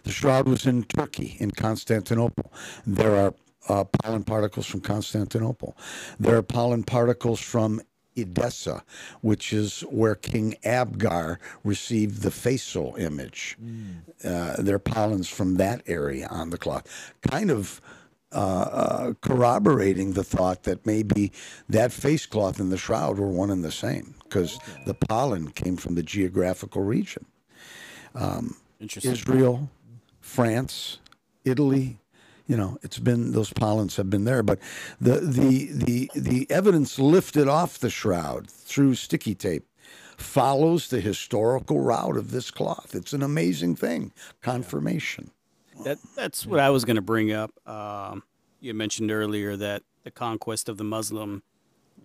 [0.04, 2.52] The shroud was in Turkey, in Constantinople.
[2.86, 3.34] There are
[3.68, 5.76] uh, pollen particles from Constantinople.
[6.18, 7.80] There are pollen particles from
[8.16, 8.82] Edessa,
[9.20, 13.56] which is where King Abgar received the facial image.
[13.62, 13.96] Mm.
[14.24, 17.14] Uh, there are pollens from that area on the cloth.
[17.20, 17.80] Kind of
[18.32, 21.32] uh, uh, corroborating the thought that maybe
[21.68, 24.82] that face cloth and the shroud were one and the same because okay.
[24.86, 27.24] the pollen came from the geographical region.
[28.14, 29.70] Um, Israel,
[30.20, 30.98] France,
[31.44, 31.98] Italy,
[32.46, 34.58] you know, it's been those pollens have been there, but
[35.00, 39.66] the the the the evidence lifted off the shroud through sticky tape
[40.16, 42.94] follows the historical route of this cloth.
[42.94, 44.12] It's an amazing thing.
[44.40, 45.30] Confirmation.
[45.84, 47.52] That that's what I was going to bring up.
[47.68, 48.22] Um,
[48.60, 51.42] you mentioned earlier that the conquest of the Muslim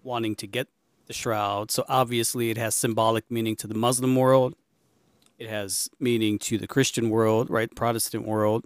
[0.04, 0.68] wanting to get
[1.08, 1.72] the shroud.
[1.72, 4.56] So obviously, it has symbolic meaning to the Muslim world.
[5.38, 7.74] It has meaning to the Christian world, right?
[7.76, 8.66] Protestant world.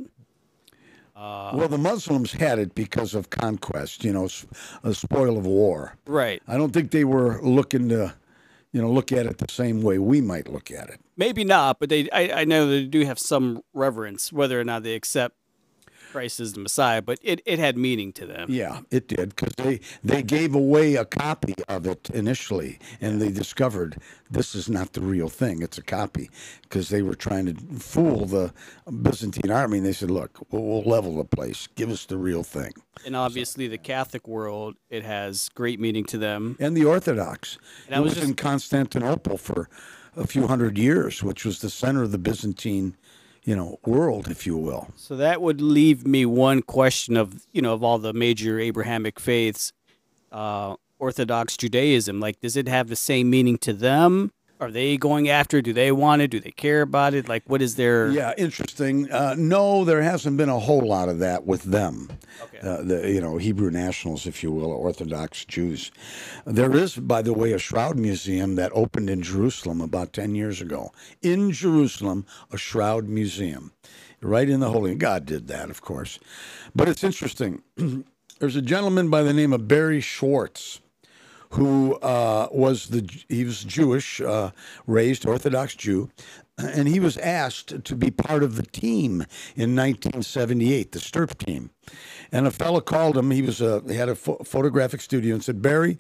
[1.16, 4.28] Uh, well, the Muslims had it because of conquest, you know,
[4.84, 5.96] a spoil of war.
[6.06, 6.44] Right.
[6.46, 8.14] I don't think they were looking to
[8.76, 11.00] you know, look at it the same way we might look at it.
[11.16, 14.84] Maybe not, but they, I, I know they do have some reverence, whether or not
[14.84, 15.38] they accept
[16.16, 18.48] Christ is the Messiah, but it, it had meaning to them.
[18.50, 23.34] Yeah, it did because they they gave away a copy of it initially, and they
[23.34, 23.98] discovered
[24.32, 26.30] this is not the real thing; it's a copy
[26.62, 28.54] because they were trying to fool the
[28.90, 29.80] Byzantine army.
[29.80, 31.68] And they said, "Look, we'll, we'll level the place.
[31.76, 32.72] Give us the real thing."
[33.06, 33.72] And obviously, so.
[33.72, 37.58] the Catholic world it has great meaning to them, and the Orthodox.
[37.88, 38.30] And I was, was just...
[38.30, 39.68] in Constantinople for
[40.16, 42.96] a few hundred years, which was the center of the Byzantine
[43.46, 44.90] you know, world, if you will.
[44.96, 49.20] So that would leave me one question of, you know, of all the major Abrahamic
[49.20, 49.72] faiths,
[50.32, 54.32] uh, Orthodox Judaism, like, does it have the same meaning to them?
[54.60, 55.62] Are they going after?
[55.62, 56.32] Do they want it?
[56.32, 57.28] Do they care about it?
[57.28, 58.10] Like, what is their?
[58.10, 59.12] Yeah, interesting.
[59.12, 62.10] Uh, no, there hasn't been a whole lot of that with them.
[62.42, 62.60] Okay.
[62.60, 65.92] Uh, the you know Hebrew nationals, if you will, Orthodox Jews.
[66.46, 70.62] There is, by the way, a shroud museum that opened in Jerusalem about ten years
[70.62, 70.92] ago.
[71.22, 73.74] In Jerusalem, a shroud museum,
[74.22, 74.96] right in the Holy.
[74.96, 76.18] God did that, of course.
[76.74, 77.62] But it's interesting.
[78.40, 80.80] There's a gentleman by the name of Barrie Schwortz
[81.52, 84.52] who uh, was the he was Jewish, uh,
[84.88, 86.10] raised Orthodox Jew,
[86.58, 91.70] and he was asked to be part of the team in 1978, the STURP team.
[92.32, 93.32] And a fellow called him.
[93.32, 96.00] He was a he had a pho- photographic studio and said, Barrie,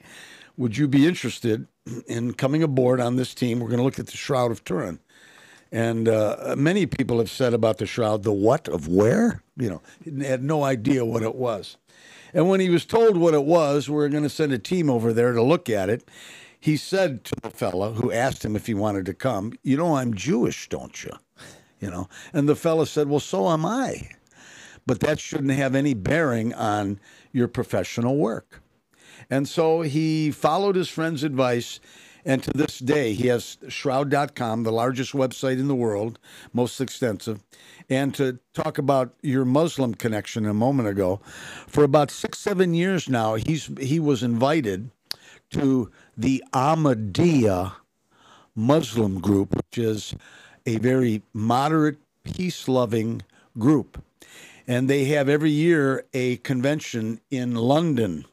[0.58, 1.67] would you be interested
[2.08, 3.60] in coming aboard on this team?
[3.60, 4.99] We're going to look at the Shroud of Turin.
[5.71, 9.43] And uh, many people have said about the shroud, the what of where?
[9.58, 11.75] You know, had no idea what it was.
[12.36, 14.89] And when he was told what it was, we are going to send a team
[14.89, 16.04] over there to look at it.
[16.60, 19.95] He said to the fellow who asked him if he wanted to come, "You know,
[19.95, 21.12] I'm Jewish, don't you?"
[21.80, 24.10] You know, and the fellow said, "Well, so am I."
[24.86, 27.00] But that shouldn't have any bearing on
[27.32, 28.62] your professional work.
[29.30, 31.80] And so he followed his friend's advice
[32.25, 36.17] and to this day, he has shroud.com, the largest website in the world,
[36.53, 37.43] most extensive.
[37.88, 41.21] And to talk about your Muslim connection a moment ago,
[41.67, 44.89] for about six, seven years now, he's he was invited
[45.51, 47.73] to the Ahmadiyya
[48.55, 50.15] Muslim group, which is
[50.65, 53.21] a very moderate, peace loving
[53.59, 54.03] group.
[54.67, 58.25] And they have every year a convention in London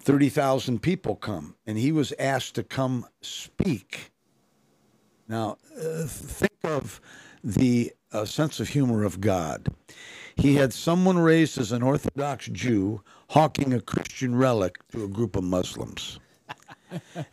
[0.00, 4.12] 30,000 people come, and he was asked to come speak.
[5.28, 7.00] Now, uh, think of
[7.44, 9.68] the uh, sense of humor of God.
[10.36, 15.36] He had someone raised as an Orthodox Jew hawking a Christian relic to a group
[15.36, 16.18] of Muslims.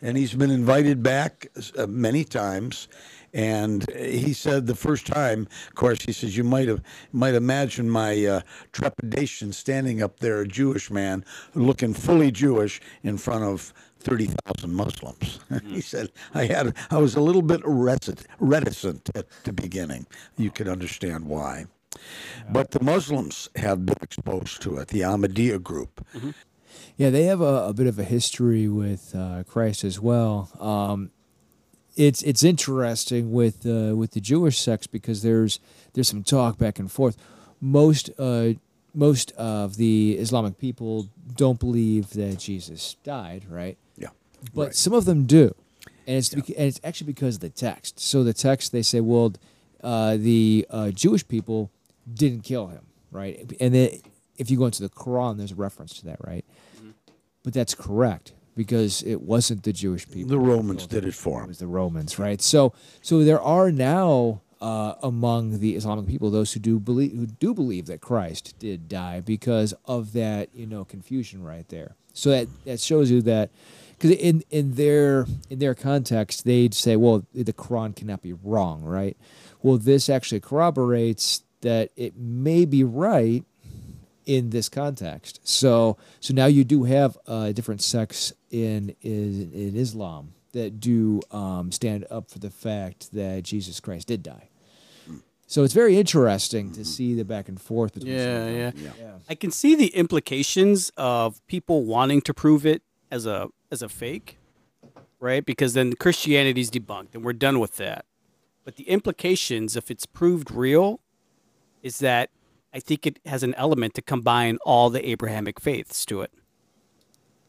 [0.02, 2.88] And he's been invited back uh, many times
[3.34, 7.90] and he said the first time, of course, he says you might have might imagine
[7.90, 8.40] my uh,
[8.72, 14.74] trepidation standing up there, a Jewish man looking fully Jewish in front of thirty thousand
[14.74, 15.40] Muslims.
[15.64, 20.06] He said I had I was a little bit reticent, reticent at the beginning.
[20.36, 21.66] You could understand why.
[22.50, 26.04] But the Muslims have been exposed to it, the Ahmadiyya group.
[26.14, 26.30] Mm-hmm.
[26.98, 30.50] Yeah, they have a, a, bit of a history with uh, Christ as well.
[30.60, 31.12] Um,
[31.96, 35.60] it's it's interesting with uh, with the Jewish sects because there's
[35.92, 37.16] there's some talk back and forth.
[37.60, 38.54] Most uh,
[38.94, 43.78] most of the Islamic people don't believe that Jesus died, right?
[43.96, 44.08] Yeah,
[44.52, 44.74] but right.
[44.74, 45.54] some of them do,
[46.06, 46.56] and it's yeah.
[46.56, 48.00] and it's actually because of the text.
[48.00, 49.34] So the text they say, well,
[49.84, 51.70] uh, the uh, Jewish people
[52.12, 53.52] didn't kill him, right?
[53.60, 54.00] And then
[54.36, 56.44] if you go into the Quran, there's a reference to that, right?
[57.48, 60.28] But that's correct because it wasn't the Jewish people.
[60.28, 61.44] The Romans did it for them.
[61.44, 62.42] It was the Romans, right?
[62.42, 67.24] So, so there are now uh, among the Islamic people those who do believe who
[67.24, 71.96] do believe that Christ did die because of that, you know, confusion right there.
[72.12, 73.48] So that that shows you that
[73.96, 78.82] because in in their in their context they'd say, well, the Quran cannot be wrong,
[78.82, 79.16] right?
[79.62, 83.42] Well, this actually corroborates that it may be right
[84.28, 85.40] in this context.
[85.42, 91.20] So so now you do have uh, different sects in, in in Islam that do
[91.30, 94.50] um, stand up for the fact that Jesus Christ did die.
[95.46, 98.12] So it's very interesting to see the back and forth between.
[98.12, 99.12] Yeah, yeah, yeah, yeah.
[99.30, 103.88] I can see the implications of people wanting to prove it as a as a
[103.88, 104.36] fake,
[105.20, 105.44] right?
[105.44, 108.04] Because then Christianity's debunked, and we're done with that.
[108.62, 111.00] But the implications, if it's proved real,
[111.82, 112.28] is that
[112.72, 116.32] I think it has an element to combine all the Abrahamic faiths to it.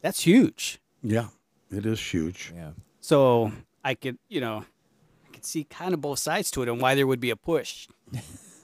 [0.01, 0.79] That's huge.
[1.03, 1.27] Yeah,
[1.71, 2.53] it is huge.
[2.55, 2.71] Yeah.
[3.01, 3.51] So
[3.83, 4.65] I could, you know,
[5.27, 7.35] I could see kind of both sides to it and why there would be a
[7.35, 7.87] push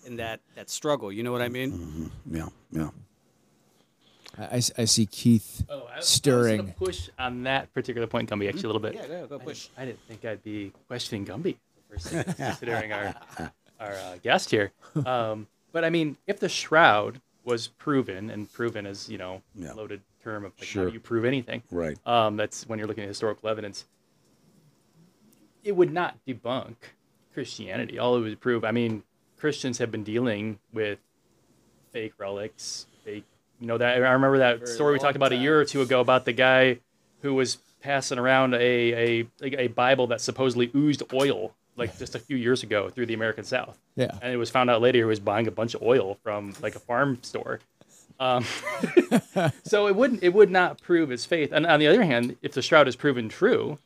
[0.05, 1.11] in that that struggle.
[1.11, 1.71] You know what I mean?
[1.71, 2.35] Mm-hmm.
[2.35, 2.89] Yeah, yeah.
[4.37, 6.59] I, I see Keith oh, I, stirring.
[6.59, 8.95] I was push on that particular point, Gumby, actually a little bit.
[8.95, 9.69] Yeah, go, go push.
[9.77, 11.55] I, I didn't think I'd be questioning Gumby,
[12.35, 13.15] considering our
[13.79, 14.71] our uh, guest here.
[15.05, 19.73] Um, but I mean, if the shroud was proven, and proven is you know yeah.
[19.73, 20.83] loaded term of like, sure.
[20.83, 21.63] how do you prove anything?
[21.69, 21.97] Right.
[22.07, 23.83] Um, that's when you're looking at historical evidence.
[25.65, 26.75] It would not debunk
[27.33, 27.99] Christianity.
[27.99, 28.63] All it would prove.
[28.63, 29.03] I mean,
[29.37, 30.99] Christians have been dealing with
[31.91, 33.25] fake relics, fake.
[33.59, 35.39] You know that I remember that story we talked about time.
[35.39, 36.79] a year or two ago about the guy
[37.21, 42.19] who was passing around a a a Bible that supposedly oozed oil like just a
[42.19, 43.77] few years ago through the American South.
[43.95, 44.17] Yeah.
[44.21, 46.75] And it was found out later he was buying a bunch of oil from like
[46.75, 47.59] a farm store.
[48.19, 48.45] Um,
[49.63, 51.51] so it wouldn't it would not prove his faith.
[51.51, 53.77] And on the other hand, if the shroud is proven true,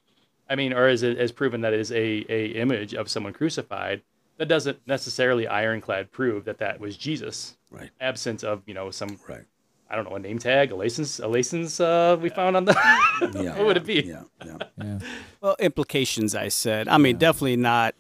[0.50, 3.34] I mean, or is it as proven that it is a, a image of someone
[3.34, 4.02] crucified,
[4.38, 7.58] that doesn't necessarily ironclad prove that that was Jesus.
[7.70, 7.90] Right.
[8.00, 9.46] Absence of you know some right.
[9.90, 12.74] I don't know a name tag, a license, a license uh, we found on the.
[13.42, 13.58] yeah.
[13.58, 14.02] what would it be?
[14.02, 14.24] Yeah.
[14.46, 14.58] yeah.
[14.78, 15.00] yeah.
[15.42, 16.36] Well, implications.
[16.36, 16.88] I said.
[16.88, 17.20] I mean, yeah.
[17.20, 17.96] definitely not.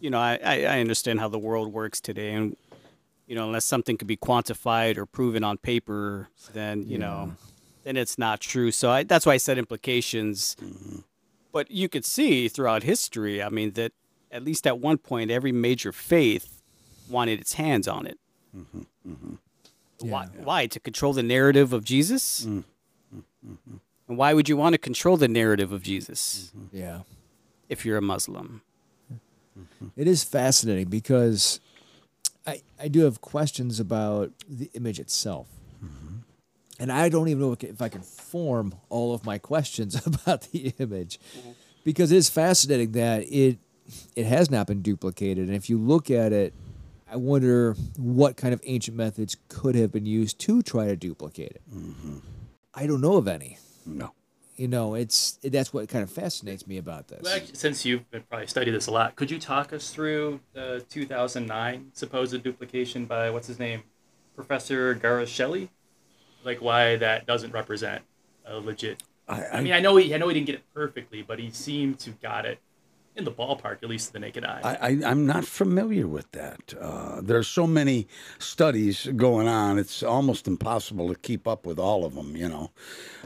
[0.00, 2.56] You know, I, I understand how the world works today, and
[3.26, 6.98] you know, unless something could be quantified or proven on paper, then you yeah.
[6.98, 7.32] know,
[7.84, 8.72] then it's not true.
[8.72, 10.56] So I, that's why I said implications.
[10.60, 10.98] Mm-hmm.
[11.52, 13.92] But you could see throughout history, I mean, that
[14.32, 16.62] at least at one point, every major faith
[17.08, 18.18] wanted its hands on it.
[18.56, 19.34] Mm-hmm, mm-hmm.
[20.00, 20.26] Why?
[20.42, 20.66] Why?
[20.66, 22.44] To control the narrative of Jesus?
[22.44, 22.64] Mm.
[23.14, 23.76] Mm-hmm.
[24.08, 26.76] And why would you want to control the narrative of Jesus mm-hmm.
[26.76, 27.00] Yeah.
[27.68, 28.62] if you're a Muslim?
[29.96, 31.60] It is fascinating because
[32.46, 35.48] I, I do have questions about the image itself.
[35.84, 36.16] Mm-hmm.
[36.78, 40.74] And I don't even know if I can form all of my questions about the
[40.78, 41.18] image
[41.84, 43.58] because it is fascinating that it
[44.14, 45.48] it has not been duplicated.
[45.48, 46.54] And if you look at it,
[47.10, 51.52] I wonder what kind of ancient methods could have been used to try to duplicate
[51.52, 51.62] it.
[51.74, 52.18] Mm-hmm.
[52.72, 53.58] I don't know of any.
[53.84, 54.12] No.
[54.54, 57.22] You know, it's that's what kind of fascinates me about this.
[57.22, 60.40] Well, actually, since you've been- probably studied this a lot, could you talk us through
[60.52, 63.82] the 2009 supposed duplication by what's his name,
[64.36, 65.70] Professor Garlaschelli?
[66.44, 68.02] Like why that doesn't represent
[68.44, 69.02] a legit.
[69.28, 71.50] I, I mean, I know he, I know he didn't get it perfectly, but he
[71.50, 72.58] seemed to got it
[73.16, 74.60] in the ballpark, at least to the naked eye.
[74.62, 76.74] I, I, I'm not familiar with that.
[76.80, 78.06] Uh, there's so many
[78.38, 82.36] studies going on; it's almost impossible to keep up with all of them.
[82.36, 82.70] You know,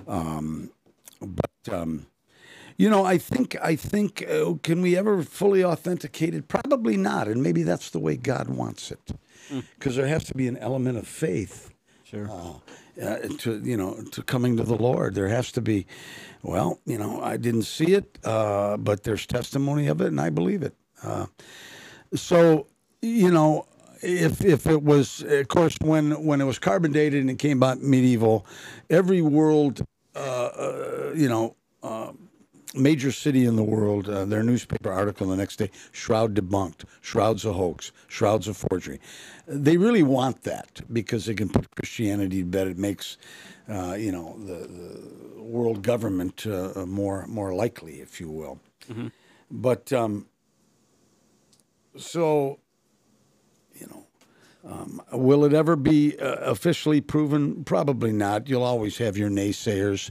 [0.09, 0.70] um,
[1.20, 2.07] but um,
[2.76, 6.49] you know, I think I think uh, can we ever fully authenticate it?
[6.49, 9.12] Probably not, and maybe that's the way God wants it,
[9.78, 11.70] because there has to be an element of faith
[12.05, 12.28] Sure.
[12.30, 12.55] uh,
[12.97, 15.15] to you know to coming to the Lord.
[15.15, 15.87] There has to be,
[16.43, 20.31] well, you know, I didn't see it, uh, but there's testimony of it, and I
[20.31, 20.75] believe it.
[21.03, 21.27] Uh,
[22.15, 22.67] so
[23.03, 23.67] you know,
[24.03, 27.63] if if it was, of course, when when it was carbon dated and it came
[27.63, 28.47] out medieval,
[28.91, 29.83] every world,
[30.15, 31.57] uh, uh, you know.
[32.75, 36.85] Uh, Major city in the world, uh, their newspaper article the next day, Shroud debunked,
[37.01, 39.01] Shroud's a hoax, Shroud's a forgery.
[39.47, 42.68] They really want that because they can put Christianity to bed.
[42.68, 43.16] It makes,
[43.68, 48.59] uh, you know, the, the world government uh, more more likely, if you will.
[49.51, 50.27] But um,
[51.97, 52.59] so,
[54.67, 57.65] um, will it ever be uh, officially proven?
[57.65, 58.49] Probably not.
[58.49, 60.11] You'll always have your naysayers.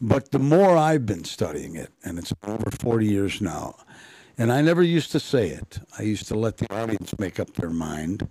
[0.00, 3.76] But the more I've been studying it, and it's over 40 years now,
[4.36, 7.54] and I never used to say it, I used to let the audience make up
[7.54, 8.28] their mind.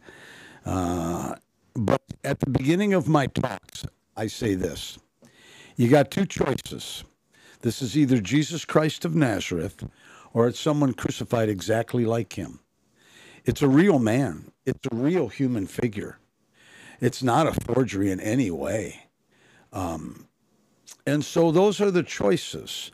[0.65, 1.35] Uh,
[1.73, 3.85] but at the beginning of my talks,
[4.15, 4.99] I say this
[5.75, 7.03] you got two choices.
[7.61, 9.83] This is either Jesus Christ of Nazareth
[10.33, 12.59] or it's someone crucified exactly like him.
[13.45, 14.51] It's a real man.
[14.65, 16.17] It's a real human figure.
[16.99, 19.07] It's not a forgery in any way.
[19.71, 20.27] Um,
[21.05, 22.91] and so those are the choices.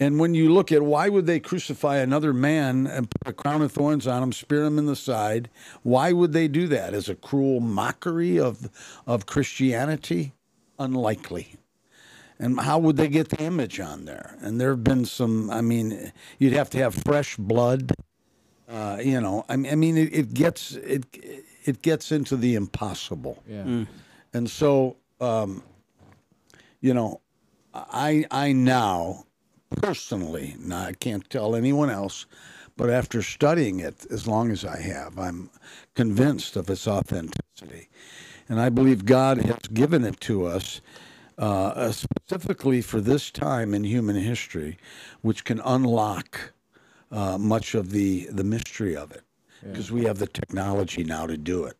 [0.00, 3.62] And when you look at why would they crucify another man and put a crown
[3.62, 5.48] of thorns on him, spear him in the side?
[5.84, 6.94] Why would they do that?
[6.94, 8.68] As a cruel mockery of
[9.06, 10.32] of Christianity?
[10.78, 11.54] Unlikely.
[12.40, 14.36] And how would they get the image on there?
[14.40, 15.48] And there have been some.
[15.50, 17.92] I mean, you'd have to have fresh blood.
[18.72, 21.04] Uh, you know, I mean, I mean, it, it gets it
[21.64, 23.42] it gets into the impossible.
[23.46, 23.84] Yeah.
[24.32, 25.62] And so, um,
[26.80, 27.20] you know,
[27.74, 29.26] I I now
[29.76, 32.24] personally, now I can't tell anyone else,
[32.78, 35.50] but after studying it as long as I have, I'm
[35.94, 37.90] convinced of its authenticity,
[38.48, 40.80] and I believe God has given it to us.
[41.38, 44.76] Uh, specifically for this time in human history,
[45.22, 46.52] which can unlock
[47.12, 49.22] uh, much of the, the mystery of it,
[49.62, 51.76] because we have the technology now to do it.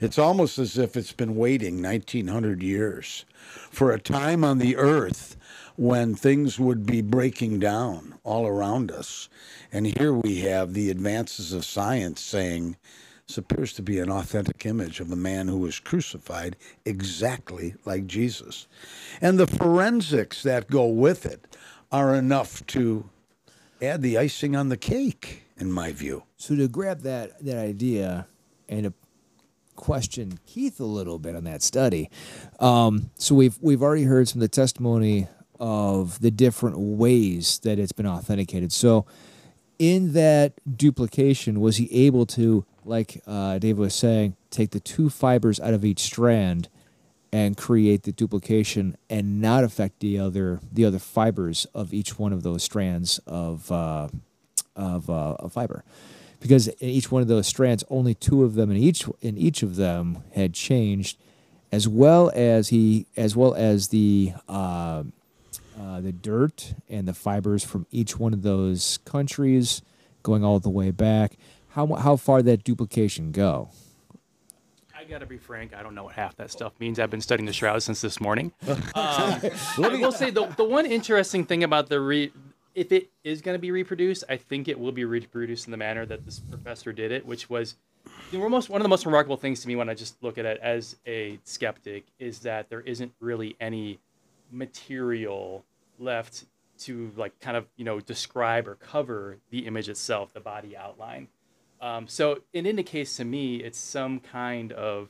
[0.00, 3.24] It's almost as if it's been waiting 1900 years
[3.70, 5.36] for a time on the earth
[5.76, 9.28] when things would be breaking down all around us.
[9.72, 12.76] And here we have the advances of science saying
[13.26, 18.06] this appears to be an authentic image of a man who was crucified exactly like
[18.06, 18.66] Jesus.
[19.20, 21.56] And the forensics that go with it
[21.90, 23.08] are enough to
[23.82, 26.22] add the icing on the cake, in my view.
[26.36, 28.26] So to grab that that idea
[28.68, 28.92] and to
[29.74, 32.10] question Keith a little bit on that study,
[32.60, 35.28] um, so we've we've already heard some of the testimony
[35.58, 38.72] of the different ways that it's been authenticated.
[38.72, 39.06] So
[39.78, 45.10] in that duplication, was he able to, like uh, David was saying, take the two
[45.10, 46.68] fibers out of each strand
[47.32, 52.32] and create the duplication and not affect the other the other fibers of each one
[52.32, 54.08] of those strands of uh,
[54.74, 55.84] of, uh, fiber,
[56.40, 59.62] because in each one of those strands, only two of them in each in each
[59.62, 61.18] of them had changed,
[61.70, 65.02] as well as he as well as the uh,
[65.80, 69.82] uh, the dirt and the fibers from each one of those countries,
[70.22, 71.38] going all the way back.
[71.70, 73.70] How how far that duplication go?
[75.02, 75.74] I, I gotta be frank.
[75.74, 76.98] I don't know what half that stuff means.
[76.98, 78.52] I've been studying the shroud since this morning.
[78.94, 79.40] Um,
[79.82, 82.30] I will say the the one interesting thing about the re,
[82.74, 85.76] if it is going to be reproduced, I think it will be reproduced in the
[85.76, 87.74] manner that this professor did it, which was
[88.30, 90.44] the most one of the most remarkable things to me when I just look at
[90.44, 93.98] it as a skeptic is that there isn't really any
[94.50, 95.64] material
[95.98, 96.44] left
[96.80, 101.28] to like kind of you know describe or cover the image itself, the body outline.
[101.82, 105.08] Um, so it indicates to me it's some kind of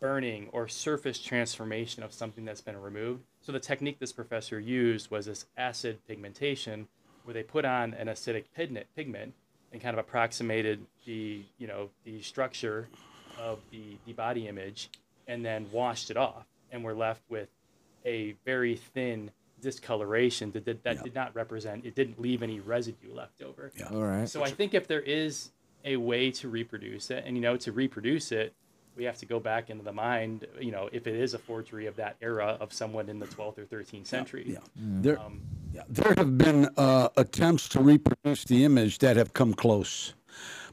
[0.00, 3.22] burning or surface transformation of something that's been removed.
[3.42, 6.88] So the technique this professor used was this acid pigmentation,
[7.24, 9.34] where they put on an acidic pigment, pigment
[9.72, 12.88] and kind of approximated the you know the structure
[13.38, 14.88] of the, the body image,
[15.28, 17.48] and then washed it off, and we're left with
[18.06, 19.30] a very thin
[19.60, 21.02] discoloration that did, that Yeah.
[21.02, 23.70] did not represent it didn't leave any residue left over.
[23.76, 23.88] Yeah.
[23.92, 24.26] All right.
[24.26, 25.50] So I think if there is
[25.84, 28.54] a way to reproduce it, and you know, to reproduce it,
[28.96, 30.46] we have to go back into the mind.
[30.60, 33.58] You know, if it is a forgery of that era of someone in the 12th
[33.58, 34.44] or 13th century.
[34.46, 34.58] Yeah.
[34.76, 35.40] There, Um,
[35.72, 40.14] yeah, there have been uh, attempts to reproduce the image that have come close.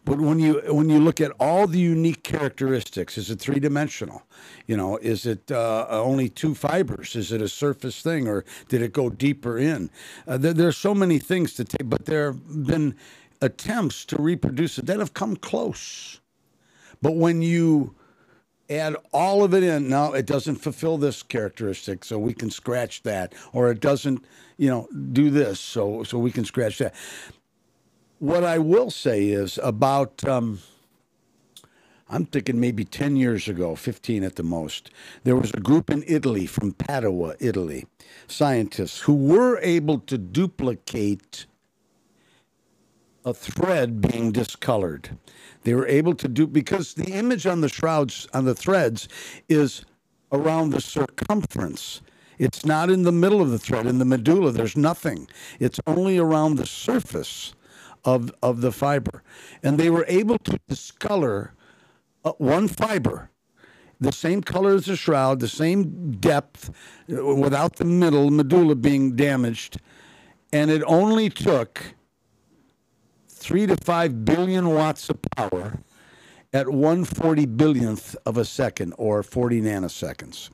[0.08, 4.24] But when you when you look at all the unique characteristics, is it three dimensional?
[4.66, 7.14] You know, is it uh, only two fibers?
[7.14, 9.90] Is it a surface thing, or did it go deeper in?
[10.26, 12.96] Uh, there, there are so many things to take, but there have been
[13.42, 16.20] attempts to reproduce it that have come close.
[17.02, 17.96] But when you
[18.70, 19.90] add all of it in.
[19.90, 24.26] Now it doesn't fulfill this characteristic, so we can scratch that, or it doesn't,
[24.58, 26.94] you know, do this, so so we can scratch that.
[28.20, 30.24] What I will say is about.
[30.26, 30.60] Um,
[32.10, 34.92] I'm thinking maybe 10 years ago, 15 at the most,
[35.26, 37.86] there was a group in Italy, from Padua, Italy,
[38.30, 41.48] scientists who were able to duplicate
[43.28, 45.18] a thread being discolored.
[45.64, 49.10] They were able to do because the image on the shrouds on the threads
[49.50, 49.84] is
[50.32, 52.02] around the circumference.
[52.38, 54.52] It's not in the middle of the thread in the medulla.
[54.52, 55.28] There's nothing.
[55.60, 57.54] It's only around the surface
[58.06, 59.24] of of the fiber,
[59.62, 61.54] and they were able to discolor
[62.24, 63.30] uh, one fiber
[64.00, 66.70] the same color as the shroud, the same depth,
[67.12, 69.80] uh, without the middle medulla being damaged,
[70.54, 71.96] and it only took
[73.48, 75.80] three to five billion watts of power
[76.52, 80.50] at one forty billionth of a second or 40 nanoseconds.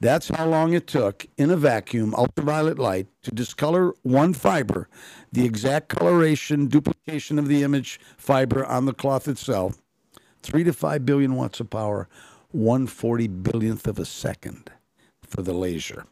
[0.00, 4.86] That's how long it took in a vacuum, ultraviolet light, to discolor one fiber,
[5.32, 9.80] the exact coloration, duplication of the image fiber on the cloth itself.
[10.42, 12.06] Three to five billion watts of power,
[12.50, 14.70] 140 billionth of a second
[15.22, 16.04] for the laser.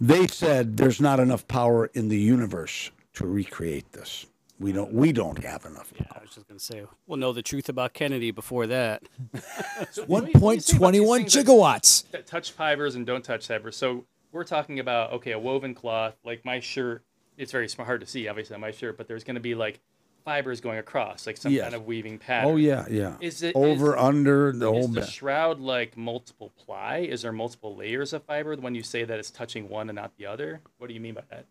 [0.00, 4.26] They said there's not enough power in the universe to recreate this.
[4.60, 4.92] We don't.
[4.92, 5.92] We don't have enough.
[5.96, 9.02] Yeah, I was just gonna say we'll know the truth about Kennedy before that.
[9.92, 12.10] so One when you- when you point say about twenty these one things that- gigawatts.
[12.10, 13.76] that touch fibers and don't touch fibers.
[13.76, 17.02] So we're talking about okay, a woven cloth like my shirt.
[17.36, 19.54] It's very sm- hard to see, obviously, on my shirt, but there's going to be
[19.54, 19.78] like
[20.24, 21.62] fibers going across, like some Yes.
[21.62, 22.50] kind of weaving oh, pattern.
[22.50, 23.14] Oh yeah, yeah.
[23.20, 25.08] Is it- over is- under the Is whole the bit?
[25.08, 26.98] shroud like multiple ply?
[26.98, 30.16] Is there multiple layers of fiber when you say that it's touching one and not
[30.18, 30.60] the other?
[30.78, 31.46] What do you mean by that?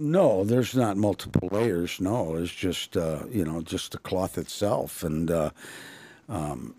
[0.00, 2.00] No, there's not multiple layers.
[2.00, 5.50] No, it's just uh, you know just the cloth itself, and uh,
[6.28, 6.76] um,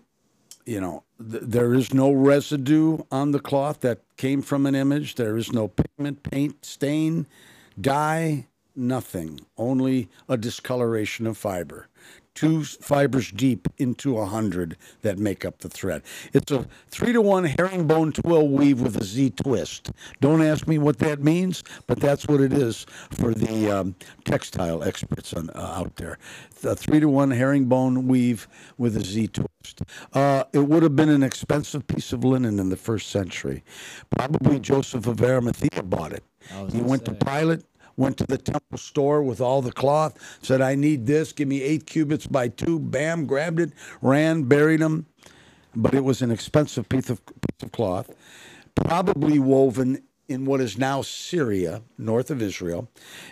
[0.66, 5.16] you know th- there is no residue on the cloth that came from an image.
[5.16, 7.28] There is no pigment, paint, stain,
[7.80, 9.40] dye, nothing.
[9.56, 11.88] Only a discoloration of fiber.
[12.34, 16.02] Two fibers deep into a hundred that make up the thread.
[16.32, 19.92] It's a three to one herringbone twill weave with a Z twist.
[20.20, 24.82] Don't ask me what that means, but that's what it is for the um, textile
[24.82, 26.18] experts on, uh, out there.
[26.64, 29.82] A three to one herringbone weave with a Z twist.
[30.12, 33.62] Uh, it would have been an expensive piece of linen in the first century.
[34.16, 36.24] Probably Joseph of Arimathea bought it.
[36.72, 37.14] He went say.
[37.14, 37.64] to Pilate,
[37.96, 41.62] went to the temple store with all the cloth, said, I need this, give me
[41.62, 45.06] eight cubits by two, bam, grabbed it, ran, buried them.
[45.74, 48.10] But it was an expensive piece of, piece of cloth,
[48.74, 52.88] probably woven in what is now Syria, north of Israel,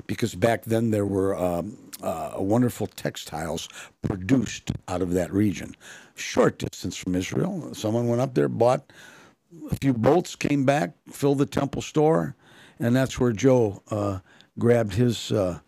[0.06, 3.68] because back then there were um, uh, wonderful textiles
[4.02, 5.74] produced out of that region.
[6.14, 7.74] Short distance from Israel.
[7.74, 8.92] Someone went up there, bought
[9.70, 12.36] a few bolts, came back, filled the temple store,
[12.78, 14.18] and that's where Joe uh,
[14.60, 15.58] grabbed his uh,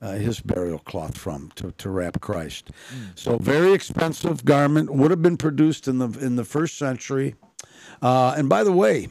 [0.00, 2.70] uh, his burial cloth from to, to wrap Christ.
[3.14, 7.34] So very expensive garment would have been produced in the in the first century.
[8.02, 9.08] Uh, and by the way,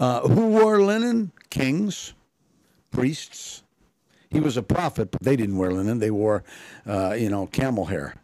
[0.00, 1.30] uh, who wore linen?
[1.50, 2.14] Kings,
[2.90, 3.62] priests.
[4.30, 6.00] He was a prophet, but they didn't wear linen.
[6.00, 6.42] They wore,
[6.86, 8.16] uh, you know, camel hair.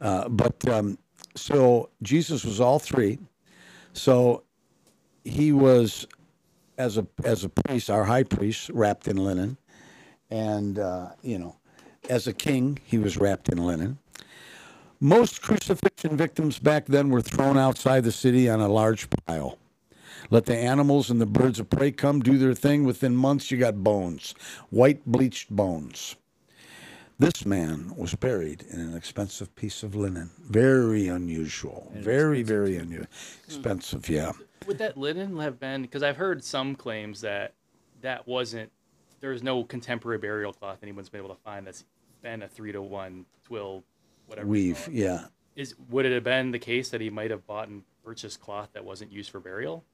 [0.00, 0.96] Uh, but um,
[1.36, 3.18] so Jesus was all three.
[3.92, 4.44] So
[5.24, 6.06] he was
[6.78, 9.58] as a as a priest, our high priest, wrapped in linen,
[10.30, 11.56] and uh, you know,
[12.08, 13.98] as a king, he was wrapped in linen.
[15.00, 19.58] Most crucifixion victims back then were thrown outside the city on a large pile.
[20.28, 22.84] Let the animals and the birds of prey come do their thing.
[22.84, 24.34] Within months, you got bones,
[24.68, 26.16] white bleached bones.
[27.18, 30.30] This man was buried in an expensive piece of linen.
[30.38, 31.90] Very unusual.
[31.94, 33.08] very, very unusual.
[33.44, 34.32] Expensive, yeah.
[34.66, 35.82] Would that linen have been?
[35.82, 37.54] Because I've heard some claims that
[38.02, 38.70] that wasn't.
[39.20, 41.84] There's no contemporary burial cloth anyone's been able to find that's
[42.22, 43.84] been a three to one twill,
[44.26, 44.46] whatever.
[44.46, 45.26] Weave, yeah.
[45.56, 48.70] Is would it have been the case that he might have bought and purchased cloth
[48.72, 49.84] that wasn't used for burial?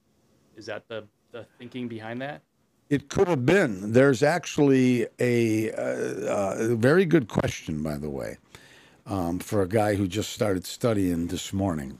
[0.56, 2.42] Is that the the thinking behind that?
[2.88, 3.92] It could have been.
[3.92, 8.38] There's actually a, uh, a very good question, by the way,
[9.06, 11.98] um, for a guy who just started studying this morning.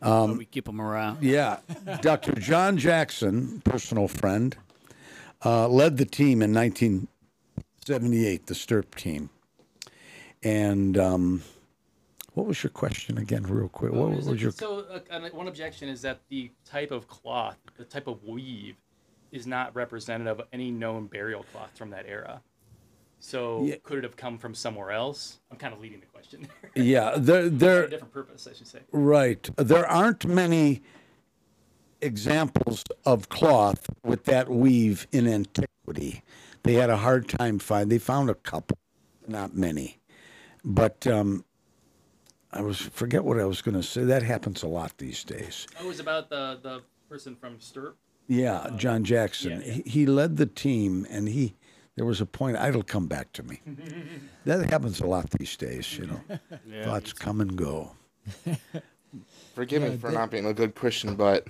[0.00, 1.22] But we keep him around.
[1.22, 1.60] Yeah,
[2.02, 2.32] Dr.
[2.32, 4.54] John Jackson, personal friend,
[5.44, 9.30] uh, led the team in 1978, the STURP team.
[10.42, 11.42] And um,
[12.34, 13.92] what was your question again, real quick?
[13.92, 14.50] What Oh, was your?
[14.52, 18.76] so uh, one objection is that the type of cloth, the type of weave,
[19.30, 22.42] is not representative of any known burial cloth from that era.
[23.20, 23.76] So Yeah.
[23.82, 25.38] could it have come from somewhere else?
[25.50, 26.48] I'm kind of leading the question.
[26.74, 28.80] Yeah, there, For there, a different purpose, I should say.
[28.90, 29.48] Right.
[29.56, 30.82] There aren't many
[32.02, 36.22] examples of cloth with that weave in antiquity.
[36.62, 37.90] They had a hard time find.
[37.90, 38.78] They found a couple,
[39.26, 39.98] not many.
[40.64, 41.44] But um,
[42.52, 44.04] I was forget what I was going to say.
[44.04, 45.66] That happens a lot these days.
[45.80, 47.94] Oh, it was about the the person from STURP.
[48.28, 49.60] Yeah, John Jackson.
[49.60, 49.72] yeah, yeah.
[49.72, 51.54] He, he led the team, and he
[51.96, 52.56] there was a point.
[52.56, 53.60] It'll come back to me.
[54.44, 55.98] that happens a lot these days.
[55.98, 56.20] You know,
[56.84, 57.92] thoughts come and go.
[59.54, 61.46] Forgive me for not being a good Christian, but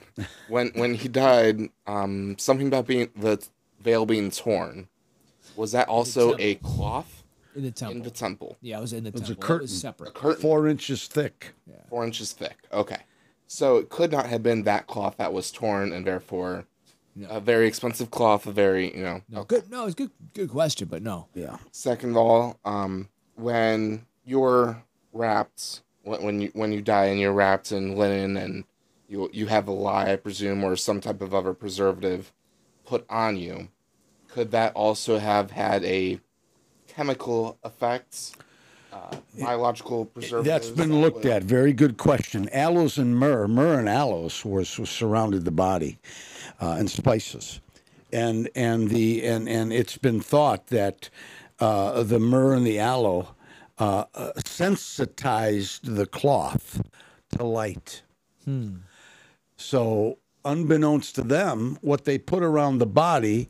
[0.48, 3.44] when when he died, um, something about being the
[3.80, 4.88] veil being torn.
[5.57, 7.22] Was that also a cloth
[7.55, 7.96] in the temple.
[7.96, 8.57] in the temple?
[8.61, 9.42] yeah, it was in the was a temple.
[9.44, 9.62] It curtain.
[9.62, 10.14] was A separate.
[10.14, 11.53] curtain Four inches thick.
[11.88, 12.57] four inches thick.
[12.72, 13.00] Okay,
[13.46, 16.64] so it could not have been that cloth that was torn, and therefore
[17.14, 17.28] No.
[17.28, 18.46] a very expensive cloth.
[18.46, 19.22] A very you know.
[19.28, 19.70] No, good.
[19.70, 20.11] No, it's good.
[20.34, 21.28] Good question, but no.
[21.34, 21.59] Yeah.
[21.70, 24.82] Second of all, um, when you're
[25.12, 28.64] wrapped, when, when you when you die and you're wrapped in linen and
[29.09, 32.32] you you have a lye, I presume, or some type of other preservative
[32.84, 33.68] put on you,
[34.28, 36.20] could that also have had a
[36.88, 38.36] chemical effect,
[38.92, 40.44] uh, biological preservative?
[40.44, 41.42] That's been looked at.
[41.42, 42.48] Very good question.
[42.50, 45.98] Aloes and myrrh, myrrh and aloes was, was surrounded the body,
[46.61, 47.61] uh, and spices,
[48.12, 51.09] and and the and and it's been thought that
[51.61, 53.34] uh, the myrrh and the aloe
[53.78, 56.82] uh, uh, sensitized the cloth
[57.32, 58.02] to light.
[59.56, 63.48] So, unbeknownst to them, what they put around the body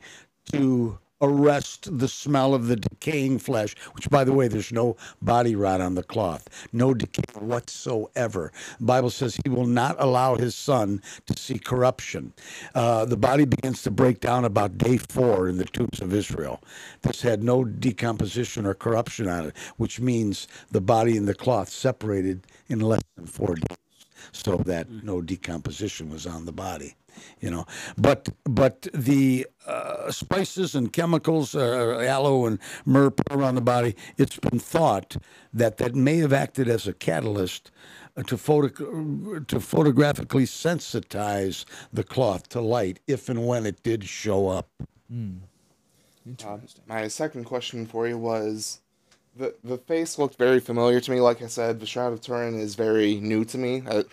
[0.51, 5.55] to arrest the smell of the decaying flesh, which, by the way, there's no body
[5.55, 8.51] rot on the cloth, no decay whatsoever.
[8.79, 12.33] The Bible says he will not allow his son to see corruption.
[12.75, 16.61] Uh, the body begins to break down about day four in the tombs of Israel.
[17.03, 21.69] This had no decomposition or corruption on it, which means the body and the cloth
[21.69, 23.77] separated in less than four days
[24.31, 26.95] so that no decomposition was on the body
[27.39, 27.65] you know
[27.97, 33.95] but but the uh, spices and chemicals uh, aloe and myrrh put around the body
[34.17, 35.17] it's been thought
[35.53, 37.71] that that may have acted as a catalyst
[38.17, 44.03] uh, to photo to photographically sensitize the cloth to light if and when it did
[44.03, 44.67] show up
[46.45, 46.57] Uh,
[46.87, 48.79] my second question for you was
[49.35, 51.19] the the face looked very familiar to me.
[51.19, 54.03] Like I said, the Shroud of Turin is very new to me, uh,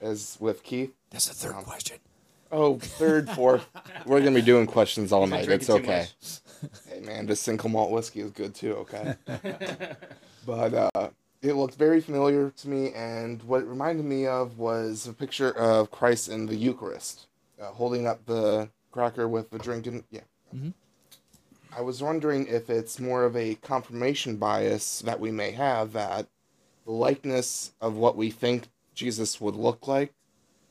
[0.00, 0.92] as with Keith.
[1.10, 1.98] That's the third question.
[2.52, 3.66] Oh, third, fourth.
[4.04, 5.48] We're gonna be doing questions all night.
[5.48, 6.06] It's okay.
[6.88, 8.74] Hey man, this single malt whiskey is good too.
[8.76, 9.14] Okay.
[10.46, 11.10] but uh,
[11.42, 15.50] it looked very familiar to me, and what it reminded me of was a picture
[15.56, 17.26] of Christ in the Eucharist,
[17.60, 19.86] uh, holding up the cracker with the drink.
[19.86, 20.20] And yeah.
[21.76, 26.26] I was wondering if it's more of a confirmation bias that we may have that
[26.86, 30.14] the likeness of what we think Jesus would look like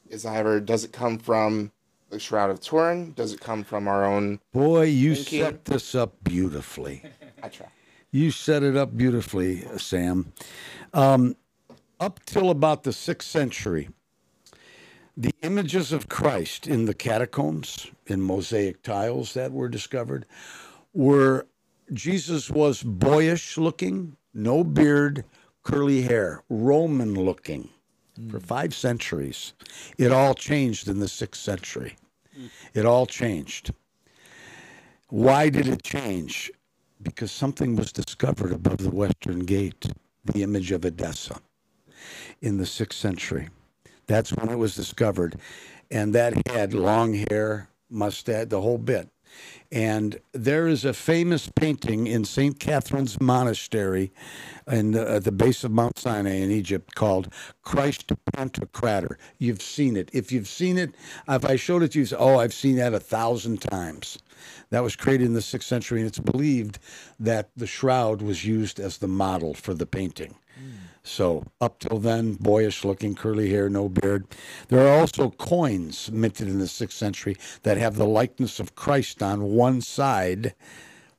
[0.09, 1.71] is either does it come from
[2.09, 3.13] the Shroud of Turin?
[3.13, 4.39] Does it come from our own?
[4.53, 7.03] boy you set this up beautifully
[7.43, 7.67] I try.
[8.11, 10.31] You set it up beautifully, Sam.
[10.93, 11.35] Um,
[11.99, 13.89] up till about the sixth century,
[15.17, 20.25] the images of Christ in the catacombs, in mosaic tiles that were discovered,
[20.93, 21.45] were
[21.93, 25.25] Jesus was boyish looking, no beard,
[25.63, 27.69] curly hair, Roman looking.
[28.29, 29.53] For five centuries.
[29.97, 31.97] It all changed in the sixth century.
[32.73, 33.73] It all changed.
[35.09, 36.51] Why did it change?
[37.01, 39.85] Because something was discovered above the western gate,
[40.25, 41.39] the image of Edessa,
[42.41, 43.49] in the sixth century.
[44.07, 45.37] That's when it was discovered.
[45.91, 49.09] And that had long hair, mustache, the whole bit.
[49.71, 52.59] And there is a famous painting in St.
[52.59, 54.11] Catherine's Monastery
[54.67, 57.29] in the, at the base of Mount Sinai in Egypt called
[57.63, 59.15] Christ Pantocrator.
[59.37, 60.09] You've seen it.
[60.13, 60.95] If you've seen it,
[61.27, 64.19] if I showed it to you, say, oh, I've seen that a thousand times.
[64.69, 66.79] That was created in the sixth century, and it's believed
[67.19, 70.35] that the shroud was used as the model for the painting.
[70.55, 70.84] Hmm.
[71.07, 74.25] So up till then, boyish looking, curly hair, no beard.
[74.69, 79.21] There are also coins minted in the sixth century that have the likeness of Christ
[79.21, 80.55] on one side,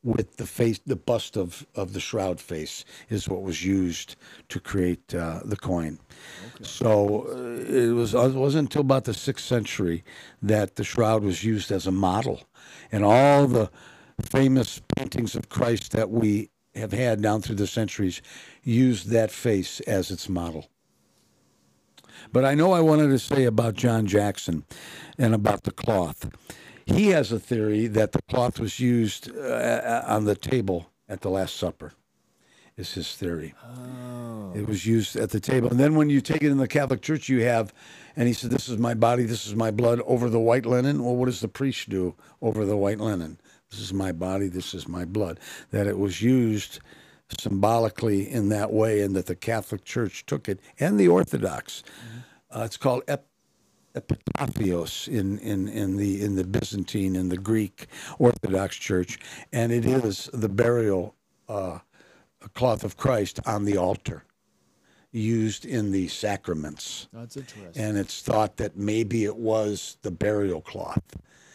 [0.03, 4.15] with the face, the bust of of the shroud face is what was used
[4.49, 5.99] to create uh, the coin.
[6.63, 10.05] So uh, it was it wasn't until about the sixth century
[10.41, 12.43] that the shroud was used as a model,
[12.93, 13.71] and all the
[14.21, 18.23] famous paintings of Christ that we have had down through the centuries
[18.63, 20.69] used that face as its model.
[22.33, 24.65] But I know I wanted to say about John Jackson
[25.19, 26.31] and about the cloth.
[26.87, 31.31] He has a theory that the cloth was used uh, on the table at the
[31.31, 31.93] Last Supper.
[32.77, 33.55] Is his theory.
[33.65, 34.53] Oh.
[34.55, 35.71] It was used at the table.
[35.71, 37.73] And then when you take it in the Catholic Church, you have,
[38.17, 41.03] and he said, This is my body, this is my blood over the white linen.
[41.03, 43.39] Well, what does the priest do over the white linen?
[43.77, 45.39] This is my body, this is my blood.
[45.71, 46.81] That it was used
[47.39, 51.83] symbolically in that way, and that the Catholic Church took it, and the Orthodox.
[51.83, 52.59] Mm-hmm.
[52.59, 53.29] Uh, it's called ep-
[53.95, 57.87] epitafios in, in, in the in the Byzantine and the Greek
[58.19, 59.19] Orthodox Church,
[59.53, 61.15] and it is the burial
[61.47, 61.81] uh,
[62.55, 64.25] cloth of Christ on the altar,
[65.13, 67.09] used in the sacraments.
[67.13, 67.83] That's interesting.
[67.83, 71.03] And it's thought that maybe it was the burial cloth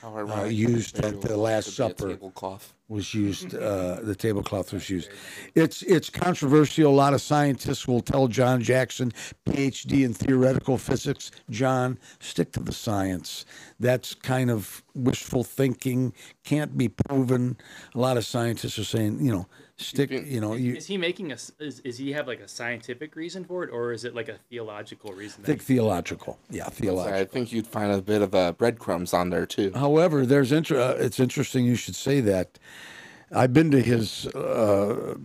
[0.03, 2.73] uh, used at the Last Supper Tablecloth.
[2.89, 3.55] was used.
[3.55, 5.09] Uh, the tablecloth was used.
[5.55, 6.91] It's it's controversial.
[6.91, 9.11] A lot of scientists will tell John Jackson,
[9.45, 13.45] PhD in theoretical physics, John, stick to the science.
[13.79, 16.13] That's kind of wishful thinking.
[16.43, 17.57] Can't be proven.
[17.93, 19.47] A lot of scientists are saying, you know,
[19.81, 20.11] stick.
[20.11, 23.43] You know, you Is he making a Is, is he have like a scientific reason
[23.43, 25.41] for it, or is it like a theological reason?
[25.41, 26.39] that think theological.
[26.49, 27.19] Yeah, theological.
[27.19, 29.71] I think you'd find a bit of uh, breadcrumbs on there too.
[29.73, 32.59] However, there's inter- uh, it's interesting you should say that.
[33.33, 35.15] I've been to his uh,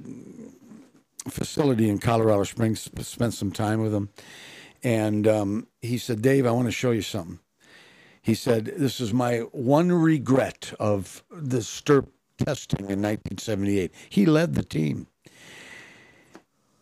[1.28, 4.10] facility in Colorado Springs, spent some time with him,
[4.82, 7.40] and um, he said, "Dave, I want to show you something."
[8.22, 14.54] He said, "This is my one regret of the STURP testing in 1978." He led
[14.54, 15.06] the team.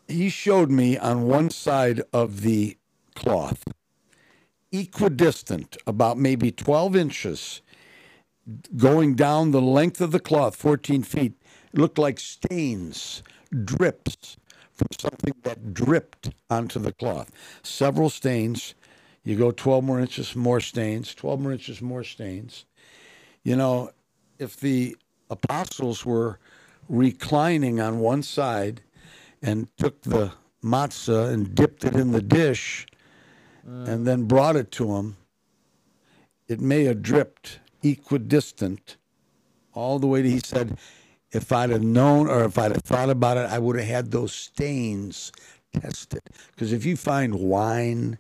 [0.09, 2.77] He showed me on one side of the
[3.15, 3.65] cloth,
[4.73, 7.63] equidistant, about maybe 12 inches,
[8.77, 11.33] going down the length of the cloth, 14 feet,
[11.73, 13.23] it looked like stains,
[13.65, 14.37] drips
[14.73, 17.31] from something that dripped onto the cloth.
[17.63, 18.75] Several stains.
[19.23, 22.67] You go 12 more inches, more stains, 12 more inches, more stains.
[23.43, 23.91] You know,
[24.39, 24.97] if the
[25.31, 26.39] apostles were
[26.89, 28.83] reclining on one side
[29.43, 32.87] and took the matzah and dipped it in the dish
[33.69, 33.87] mm.
[33.89, 35.17] and then brought it to him,
[36.49, 38.97] it may have dripped equidistant
[39.73, 40.79] all the way to, he said,
[41.31, 44.11] if I'd have known or if I'd have thought about it, I would have had
[44.11, 45.33] those stains
[45.73, 46.23] tested.
[46.53, 48.19] Because if you find wine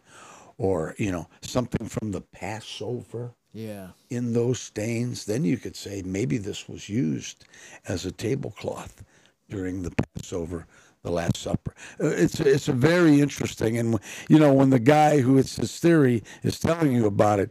[0.58, 3.88] or, you know, something from the Passover Yeah.
[4.10, 7.44] in those stains, then you could say maybe this was used
[7.88, 9.04] as a tablecloth
[9.48, 10.66] during the Passover,
[11.02, 11.74] the Last Supper.
[12.00, 13.98] Uh, It's it's a very interesting, and
[14.28, 17.50] you know when the guy who it's his theory is telling you about it,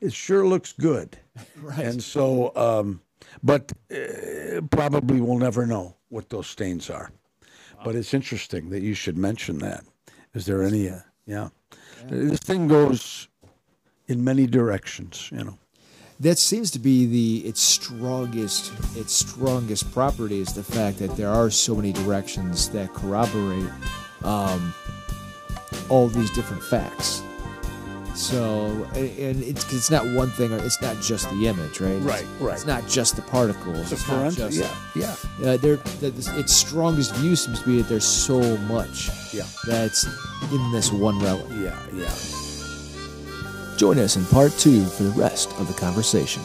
[0.00, 1.18] it sure looks good,
[1.60, 1.86] Right.
[1.86, 3.00] and so, um,
[3.42, 7.10] but uh, probably we'll never know what those stains are.
[7.84, 9.82] But it's interesting that you should mention that.
[10.34, 10.88] Is there any?
[10.88, 11.48] Uh, yeah,
[12.08, 13.28] this thing goes
[14.08, 15.58] in many directions, you know.
[16.20, 21.30] that seems to be the its strongest its strongest property is the fact that there
[21.30, 23.70] are so many directions that corroborate
[24.24, 24.72] um,
[25.88, 27.22] all these different facts.
[28.14, 31.92] So, and it's it's not one thing, or it's not just the image, right?
[31.92, 32.54] It's- Right, right.
[32.54, 33.90] It's not just the particles.
[33.90, 35.52] It's a It's not forensic, just yeah, yeah.
[35.52, 38.38] Uh, this- its strongest view seems to be that there's so
[38.68, 39.46] much Yeah.
[39.66, 40.04] that's
[40.52, 41.46] in this one relic.
[41.52, 42.14] Yeah, yeah.
[43.82, 46.40] Join us in part two for the rest of the conversation.